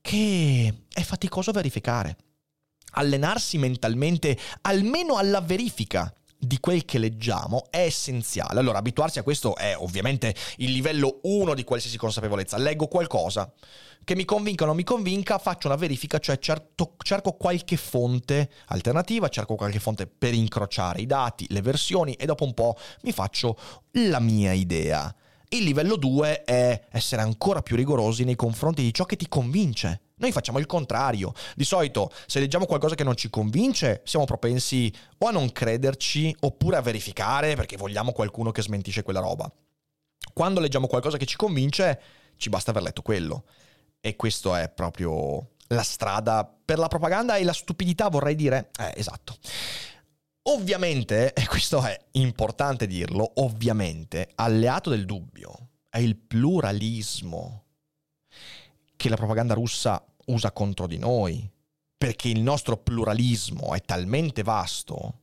Che 0.00 0.84
è 0.92 1.02
faticoso 1.02 1.52
verificare. 1.52 2.16
Allenarsi 2.92 3.58
mentalmente 3.58 4.36
almeno 4.62 5.16
alla 5.16 5.40
verifica 5.40 6.12
di 6.42 6.58
quel 6.58 6.86
che 6.86 6.98
leggiamo 6.98 7.66
è 7.70 7.80
essenziale. 7.80 8.58
Allora, 8.58 8.78
abituarsi 8.78 9.18
a 9.18 9.22
questo 9.22 9.54
è 9.56 9.76
ovviamente 9.76 10.34
il 10.56 10.72
livello 10.72 11.20
1 11.22 11.54
di 11.54 11.64
qualsiasi 11.64 11.98
consapevolezza. 11.98 12.56
Leggo 12.56 12.88
qualcosa 12.88 13.52
che 14.02 14.14
mi 14.14 14.24
convinca 14.24 14.64
o 14.64 14.66
non 14.66 14.76
mi 14.76 14.82
convinca, 14.82 15.38
faccio 15.38 15.66
una 15.66 15.76
verifica, 15.76 16.18
cioè 16.18 16.38
certo, 16.38 16.94
cerco 17.02 17.32
qualche 17.32 17.76
fonte 17.76 18.50
alternativa, 18.68 19.28
cerco 19.28 19.54
qualche 19.54 19.78
fonte 19.78 20.06
per 20.06 20.32
incrociare 20.32 21.02
i 21.02 21.06
dati, 21.06 21.46
le 21.50 21.60
versioni 21.60 22.14
e 22.14 22.24
dopo 22.24 22.44
un 22.44 22.54
po' 22.54 22.76
mi 23.02 23.12
faccio 23.12 23.58
la 23.92 24.18
mia 24.18 24.52
idea. 24.52 25.14
Il 25.52 25.64
livello 25.64 25.96
2 25.96 26.44
è 26.44 26.80
essere 26.92 27.22
ancora 27.22 27.60
più 27.60 27.74
rigorosi 27.74 28.22
nei 28.22 28.36
confronti 28.36 28.82
di 28.82 28.94
ciò 28.94 29.04
che 29.04 29.16
ti 29.16 29.26
convince. 29.26 30.02
Noi 30.18 30.30
facciamo 30.30 30.60
il 30.60 30.66
contrario. 30.66 31.32
Di 31.56 31.64
solito, 31.64 32.12
se 32.26 32.38
leggiamo 32.38 32.66
qualcosa 32.66 32.94
che 32.94 33.02
non 33.02 33.16
ci 33.16 33.30
convince, 33.30 34.02
siamo 34.04 34.26
propensi 34.26 34.94
o 35.18 35.26
a 35.26 35.32
non 35.32 35.50
crederci 35.50 36.36
oppure 36.42 36.76
a 36.76 36.82
verificare 36.82 37.56
perché 37.56 37.76
vogliamo 37.76 38.12
qualcuno 38.12 38.52
che 38.52 38.62
smentisce 38.62 39.02
quella 39.02 39.18
roba. 39.18 39.52
Quando 40.32 40.60
leggiamo 40.60 40.86
qualcosa 40.86 41.16
che 41.16 41.26
ci 41.26 41.36
convince, 41.36 42.00
ci 42.36 42.48
basta 42.48 42.70
aver 42.70 42.84
letto 42.84 43.02
quello. 43.02 43.46
E 44.00 44.14
questo 44.14 44.54
è 44.54 44.68
proprio 44.68 45.56
la 45.66 45.82
strada 45.82 46.48
per 46.64 46.78
la 46.78 46.86
propaganda 46.86 47.34
e 47.34 47.42
la 47.42 47.52
stupidità, 47.52 48.08
vorrei 48.08 48.36
dire. 48.36 48.70
Eh, 48.78 48.92
esatto. 48.94 49.36
Ovviamente, 50.44 51.32
e 51.34 51.46
questo 51.46 51.82
è 51.82 51.98
importante 52.12 52.86
dirlo, 52.86 53.32
ovviamente, 53.36 54.30
alleato 54.36 54.90
del 54.90 55.04
dubbio 55.04 55.68
è 55.88 55.98
il 55.98 56.16
pluralismo 56.16 57.64
che 58.96 59.08
la 59.08 59.16
propaganda 59.16 59.54
russa 59.54 60.02
usa 60.26 60.52
contro 60.52 60.86
di 60.86 60.98
noi, 60.98 61.50
perché 61.96 62.28
il 62.28 62.40
nostro 62.40 62.76
pluralismo 62.76 63.74
è 63.74 63.80
talmente 63.80 64.42
vasto 64.42 65.18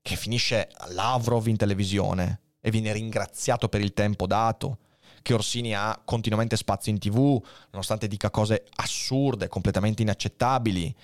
che 0.00 0.16
finisce 0.16 0.70
Lavrov 0.88 1.46
in 1.46 1.56
televisione 1.56 2.40
e 2.60 2.70
viene 2.70 2.92
ringraziato 2.92 3.68
per 3.68 3.80
il 3.80 3.92
tempo 3.92 4.26
dato, 4.26 4.78
che 5.22 5.34
Orsini 5.34 5.74
ha 5.74 6.00
continuamente 6.04 6.56
spazio 6.56 6.90
in 6.90 6.98
tv, 6.98 7.42
nonostante 7.70 8.08
dica 8.08 8.30
cose 8.30 8.66
assurde, 8.76 9.48
completamente 9.48 10.02
inaccettabili. 10.02 10.94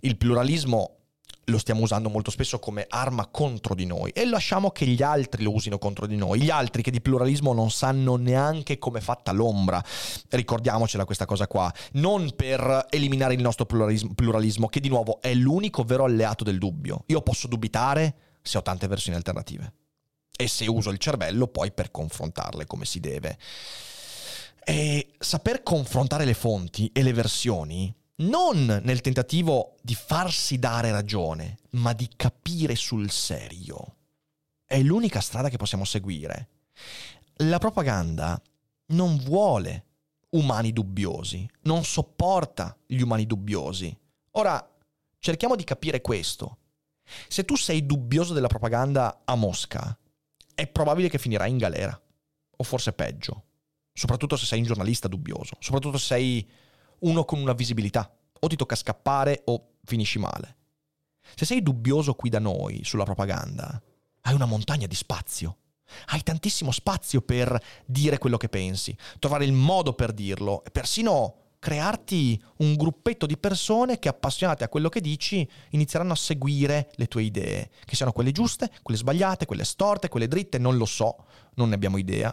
Il 0.00 0.16
pluralismo 0.16 1.03
lo 1.46 1.58
stiamo 1.58 1.82
usando 1.82 2.08
molto 2.08 2.30
spesso 2.30 2.58
come 2.58 2.86
arma 2.88 3.26
contro 3.26 3.74
di 3.74 3.86
noi 3.86 4.10
e 4.10 4.24
lasciamo 4.24 4.70
che 4.70 4.86
gli 4.86 5.02
altri 5.02 5.42
lo 5.42 5.52
usino 5.52 5.78
contro 5.78 6.06
di 6.06 6.16
noi, 6.16 6.40
gli 6.40 6.50
altri 6.50 6.82
che 6.82 6.90
di 6.90 7.00
pluralismo 7.00 7.52
non 7.52 7.70
sanno 7.70 8.16
neanche 8.16 8.78
come 8.78 8.98
è 8.98 9.02
fatta 9.02 9.32
l'ombra. 9.32 9.82
Ricordiamocela 10.28 11.04
questa 11.04 11.26
cosa 11.26 11.46
qua, 11.46 11.72
non 11.92 12.32
per 12.34 12.86
eliminare 12.90 13.34
il 13.34 13.42
nostro 13.42 13.66
pluralismo, 13.66 14.14
pluralismo, 14.14 14.68
che 14.68 14.80
di 14.80 14.88
nuovo 14.88 15.20
è 15.20 15.34
l'unico 15.34 15.82
vero 15.82 16.04
alleato 16.04 16.44
del 16.44 16.58
dubbio. 16.58 17.04
Io 17.06 17.20
posso 17.22 17.46
dubitare 17.46 18.14
se 18.42 18.58
ho 18.58 18.62
tante 18.62 18.86
versioni 18.86 19.16
alternative 19.16 19.72
e 20.36 20.48
se 20.48 20.66
uso 20.66 20.90
il 20.90 20.98
cervello 20.98 21.46
poi 21.46 21.72
per 21.72 21.90
confrontarle 21.90 22.66
come 22.66 22.84
si 22.84 23.00
deve. 23.00 23.38
E 24.64 25.14
saper 25.18 25.62
confrontare 25.62 26.24
le 26.24 26.34
fonti 26.34 26.90
e 26.92 27.02
le 27.02 27.12
versioni 27.12 27.94
non 28.28 28.80
nel 28.82 29.00
tentativo 29.00 29.76
di 29.82 29.94
farsi 29.94 30.58
dare 30.58 30.90
ragione, 30.90 31.58
ma 31.70 31.92
di 31.92 32.08
capire 32.14 32.74
sul 32.74 33.10
serio. 33.10 33.96
È 34.64 34.80
l'unica 34.80 35.20
strada 35.20 35.48
che 35.48 35.56
possiamo 35.56 35.84
seguire. 35.84 36.48
La 37.38 37.58
propaganda 37.58 38.40
non 38.86 39.16
vuole 39.18 39.86
umani 40.30 40.72
dubbiosi, 40.72 41.48
non 41.62 41.84
sopporta 41.84 42.76
gli 42.86 43.00
umani 43.00 43.26
dubbiosi. 43.26 43.96
Ora, 44.32 44.68
cerchiamo 45.18 45.56
di 45.56 45.64
capire 45.64 46.00
questo. 46.00 46.58
Se 47.28 47.44
tu 47.44 47.56
sei 47.56 47.86
dubbioso 47.86 48.32
della 48.32 48.48
propaganda 48.48 49.22
a 49.24 49.34
Mosca, 49.34 49.96
è 50.54 50.66
probabile 50.66 51.08
che 51.08 51.18
finirai 51.18 51.50
in 51.50 51.58
galera, 51.58 52.00
o 52.56 52.64
forse 52.64 52.92
peggio, 52.92 53.44
soprattutto 53.92 54.36
se 54.36 54.46
sei 54.46 54.60
un 54.60 54.66
giornalista 54.66 55.08
dubbioso, 55.08 55.56
soprattutto 55.58 55.98
se 55.98 56.06
sei 56.06 56.50
uno 57.00 57.24
con 57.24 57.40
una 57.40 57.52
visibilità. 57.52 58.12
O 58.40 58.46
ti 58.46 58.56
tocca 58.56 58.74
scappare 58.74 59.42
o 59.46 59.74
finisci 59.84 60.18
male. 60.18 60.56
Se 61.34 61.44
sei 61.44 61.62
dubbioso 61.62 62.14
qui 62.14 62.28
da 62.28 62.38
noi 62.38 62.82
sulla 62.84 63.04
propaganda, 63.04 63.80
hai 64.22 64.34
una 64.34 64.44
montagna 64.44 64.86
di 64.86 64.94
spazio. 64.94 65.58
Hai 66.06 66.22
tantissimo 66.22 66.70
spazio 66.70 67.20
per 67.20 67.58
dire 67.84 68.18
quello 68.18 68.36
che 68.36 68.48
pensi, 68.48 68.96
trovare 69.18 69.44
il 69.44 69.52
modo 69.52 69.92
per 69.92 70.12
dirlo 70.12 70.64
e 70.64 70.70
persino 70.70 71.44
crearti 71.64 72.42
un 72.58 72.74
gruppetto 72.74 73.24
di 73.24 73.38
persone 73.38 73.98
che 73.98 74.10
appassionate 74.10 74.64
a 74.64 74.68
quello 74.68 74.90
che 74.90 75.00
dici 75.00 75.48
inizieranno 75.70 76.12
a 76.12 76.16
seguire 76.16 76.90
le 76.96 77.06
tue 77.06 77.22
idee, 77.22 77.70
che 77.86 77.96
siano 77.96 78.12
quelle 78.12 78.32
giuste, 78.32 78.70
quelle 78.82 79.00
sbagliate, 79.00 79.46
quelle 79.46 79.64
storte, 79.64 80.10
quelle 80.10 80.28
dritte, 80.28 80.58
non 80.58 80.76
lo 80.76 80.84
so, 80.84 81.24
non 81.54 81.70
ne 81.70 81.74
abbiamo 81.74 81.96
idea. 81.96 82.30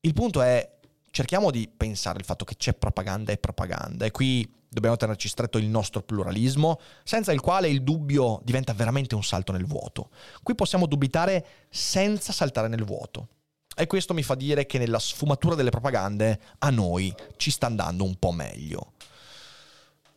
Il 0.00 0.14
punto 0.14 0.40
è, 0.40 0.78
cerchiamo 1.10 1.50
di 1.50 1.68
pensare 1.68 2.18
al 2.18 2.24
fatto 2.24 2.44
che 2.44 2.56
c'è 2.56 2.74
propaganda 2.74 3.32
e 3.32 3.38
propaganda 3.38 4.04
e 4.04 4.10
qui 4.10 4.48
dobbiamo 4.68 4.96
tenerci 4.96 5.28
stretto 5.28 5.58
il 5.58 5.66
nostro 5.66 6.02
pluralismo, 6.02 6.78
senza 7.02 7.32
il 7.32 7.40
quale 7.40 7.68
il 7.68 7.82
dubbio 7.82 8.40
diventa 8.44 8.72
veramente 8.72 9.14
un 9.14 9.24
salto 9.24 9.52
nel 9.52 9.66
vuoto. 9.66 10.10
Qui 10.42 10.54
possiamo 10.54 10.86
dubitare 10.86 11.44
senza 11.68 12.32
saltare 12.32 12.68
nel 12.68 12.84
vuoto. 12.84 13.28
E 13.76 13.86
questo 13.86 14.14
mi 14.14 14.22
fa 14.22 14.34
dire 14.34 14.66
che 14.66 14.78
nella 14.78 14.98
sfumatura 14.98 15.54
delle 15.54 15.70
propagande 15.70 16.38
a 16.58 16.70
noi 16.70 17.12
ci 17.36 17.50
sta 17.50 17.66
andando 17.66 18.04
un 18.04 18.16
po' 18.16 18.32
meglio. 18.32 18.92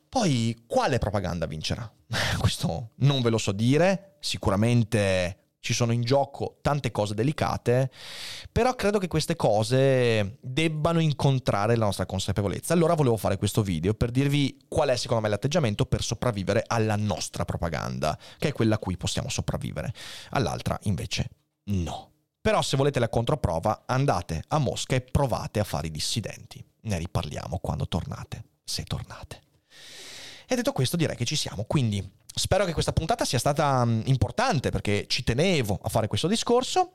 Poi, 0.10 0.64
quale 0.68 1.00
propaganda 1.00 1.48
vincerà? 1.48 1.92
Questo 2.38 2.92
non 2.98 3.22
ve 3.22 3.30
lo 3.32 3.40
so 3.40 3.52
dire, 3.52 4.18
sicuramente 4.20 5.43
ci 5.64 5.74
sono 5.74 5.94
in 5.94 6.02
gioco 6.02 6.58
tante 6.62 6.92
cose 6.92 7.14
delicate, 7.14 7.90
però 8.52 8.76
credo 8.76 9.00
che 9.00 9.08
queste 9.08 9.38
cose 9.38 10.38
debbano 10.42 11.00
incontrare 11.00 11.78
la 11.78 11.86
nostra 11.86 12.06
consapevolezza. 12.06 12.74
Allora 12.74 12.96
volevo 12.96 13.16
fare 13.16 13.38
questo 13.38 13.64
video 13.64 13.94
per 13.94 14.12
dirvi 14.12 14.58
qual 14.68 14.90
è 14.90 14.98
secondo 14.98 15.24
me 15.24 15.30
l'atteggiamento 15.30 15.86
per 15.86 16.04
sopravvivere 16.04 16.66
alla 16.68 16.98
nostra 16.98 17.46
propaganda, 17.46 18.20
che 18.38 18.50
è 18.50 18.52
quella 18.52 18.76
a 18.76 18.78
cui 18.78 18.98
possiamo 18.98 19.30
sopravvivere. 19.30 19.94
All'altra 20.32 20.78
invece 20.84 21.30
no. 21.68 22.12
Però 22.42 22.62
se 22.62 22.76
volete 22.76 23.00
la 23.00 23.08
controprova 23.08 23.84
andate 23.86 24.44
a 24.50 24.58
Mosca 24.58 24.96
e 24.96 25.02
provate 25.02 25.62
a 25.62 25.64
fare 25.64 25.88
i 25.88 25.92
dissidenti. 25.92 26.62
Ne 26.82 26.98
riparliamo 26.98 27.60
quando 27.60 27.88
tornate, 27.88 28.44
se 28.66 28.84
tornate. 28.84 29.40
E 30.46 30.56
detto 30.56 30.74
questo 30.74 30.98
direi 30.98 31.16
che 31.16 31.24
ci 31.24 31.38
siamo, 31.38 31.64
quindi 31.64 32.06
spero 32.34 32.66
che 32.66 32.74
questa 32.74 32.94
puntata 32.94 33.26
sia 33.26 33.40
stata 33.40 33.86
mm, 33.86 34.02
importante 34.06 34.70
perché 34.70 35.06
ci 35.08 35.24
tenevo 35.24 35.80
a 35.82 35.90
fare 35.90 36.08
questo 36.08 36.28
discorso. 36.28 36.94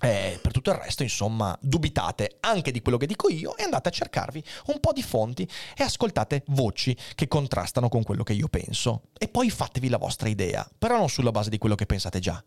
Eh, 0.00 0.38
per 0.42 0.52
tutto 0.52 0.70
il 0.70 0.76
resto, 0.76 1.02
insomma, 1.02 1.56
dubitate 1.62 2.36
anche 2.40 2.72
di 2.72 2.82
quello 2.82 2.98
che 2.98 3.06
dico 3.06 3.30
io 3.30 3.56
e 3.56 3.62
andate 3.62 3.88
a 3.88 3.92
cercarvi 3.92 4.44
un 4.66 4.80
po' 4.80 4.92
di 4.92 5.02
fonti 5.02 5.48
e 5.74 5.82
ascoltate 5.82 6.42
voci 6.48 6.96
che 7.14 7.28
contrastano 7.28 7.88
con 7.88 8.02
quello 8.02 8.22
che 8.22 8.34
io 8.34 8.48
penso. 8.48 9.04
E 9.16 9.28
poi 9.28 9.48
fatevi 9.50 9.88
la 9.88 9.96
vostra 9.96 10.28
idea, 10.28 10.68
però 10.76 10.98
non 10.98 11.08
sulla 11.08 11.30
base 11.30 11.48
di 11.48 11.58
quello 11.58 11.76
che 11.76 11.86
pensate 11.86 12.18
già 12.18 12.42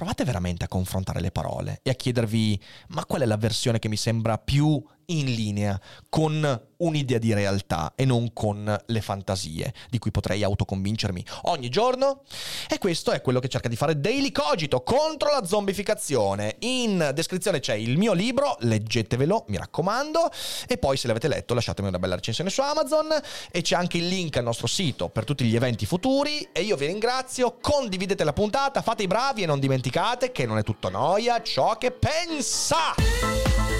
provate 0.00 0.24
veramente 0.24 0.64
a 0.64 0.68
confrontare 0.68 1.20
le 1.20 1.30
parole 1.30 1.80
e 1.82 1.90
a 1.90 1.94
chiedervi 1.94 2.58
ma 2.88 3.04
qual 3.04 3.20
è 3.20 3.26
la 3.26 3.36
versione 3.36 3.78
che 3.78 3.90
mi 3.90 3.98
sembra 3.98 4.38
più 4.38 4.82
in 5.10 5.32
linea 5.32 5.80
con 6.08 6.68
un'idea 6.80 7.18
di 7.18 7.32
realtà 7.32 7.92
e 7.94 8.04
non 8.04 8.32
con 8.32 8.82
le 8.86 9.00
fantasie 9.00 9.72
di 9.88 9.98
cui 9.98 10.10
potrei 10.10 10.42
autoconvincermi 10.42 11.24
ogni 11.42 11.68
giorno. 11.68 12.22
E 12.68 12.78
questo 12.78 13.12
è 13.12 13.20
quello 13.20 13.40
che 13.40 13.48
cerca 13.48 13.68
di 13.68 13.76
fare 13.76 14.00
Daily 14.00 14.32
Cogito 14.32 14.82
contro 14.82 15.30
la 15.30 15.44
zombificazione. 15.44 16.56
In 16.60 17.10
descrizione 17.14 17.60
c'è 17.60 17.74
il 17.74 17.96
mio 17.96 18.12
libro, 18.12 18.56
leggetevelo, 18.60 19.44
mi 19.48 19.56
raccomando, 19.56 20.30
e 20.66 20.78
poi 20.78 20.96
se 20.96 21.06
l'avete 21.06 21.28
letto 21.28 21.54
lasciatemi 21.54 21.88
una 21.88 21.98
bella 21.98 22.14
recensione 22.14 22.50
su 22.50 22.60
Amazon 22.60 23.08
e 23.50 23.62
c'è 23.62 23.76
anche 23.76 23.98
il 23.98 24.08
link 24.08 24.36
al 24.36 24.44
nostro 24.44 24.66
sito 24.66 25.08
per 25.08 25.24
tutti 25.24 25.44
gli 25.44 25.56
eventi 25.56 25.86
futuri 25.86 26.48
e 26.52 26.62
io 26.62 26.76
vi 26.76 26.86
ringrazio, 26.86 27.58
condividete 27.60 28.24
la 28.24 28.32
puntata, 28.32 28.82
fate 28.82 29.02
i 29.02 29.06
bravi 29.06 29.42
e 29.42 29.46
non 29.46 29.60
dimenticate 29.60 30.32
che 30.32 30.46
non 30.46 30.58
è 30.58 30.62
tutto 30.62 30.88
noia 30.88 31.42
ciò 31.42 31.76
che 31.76 31.90
pensa. 31.90 33.79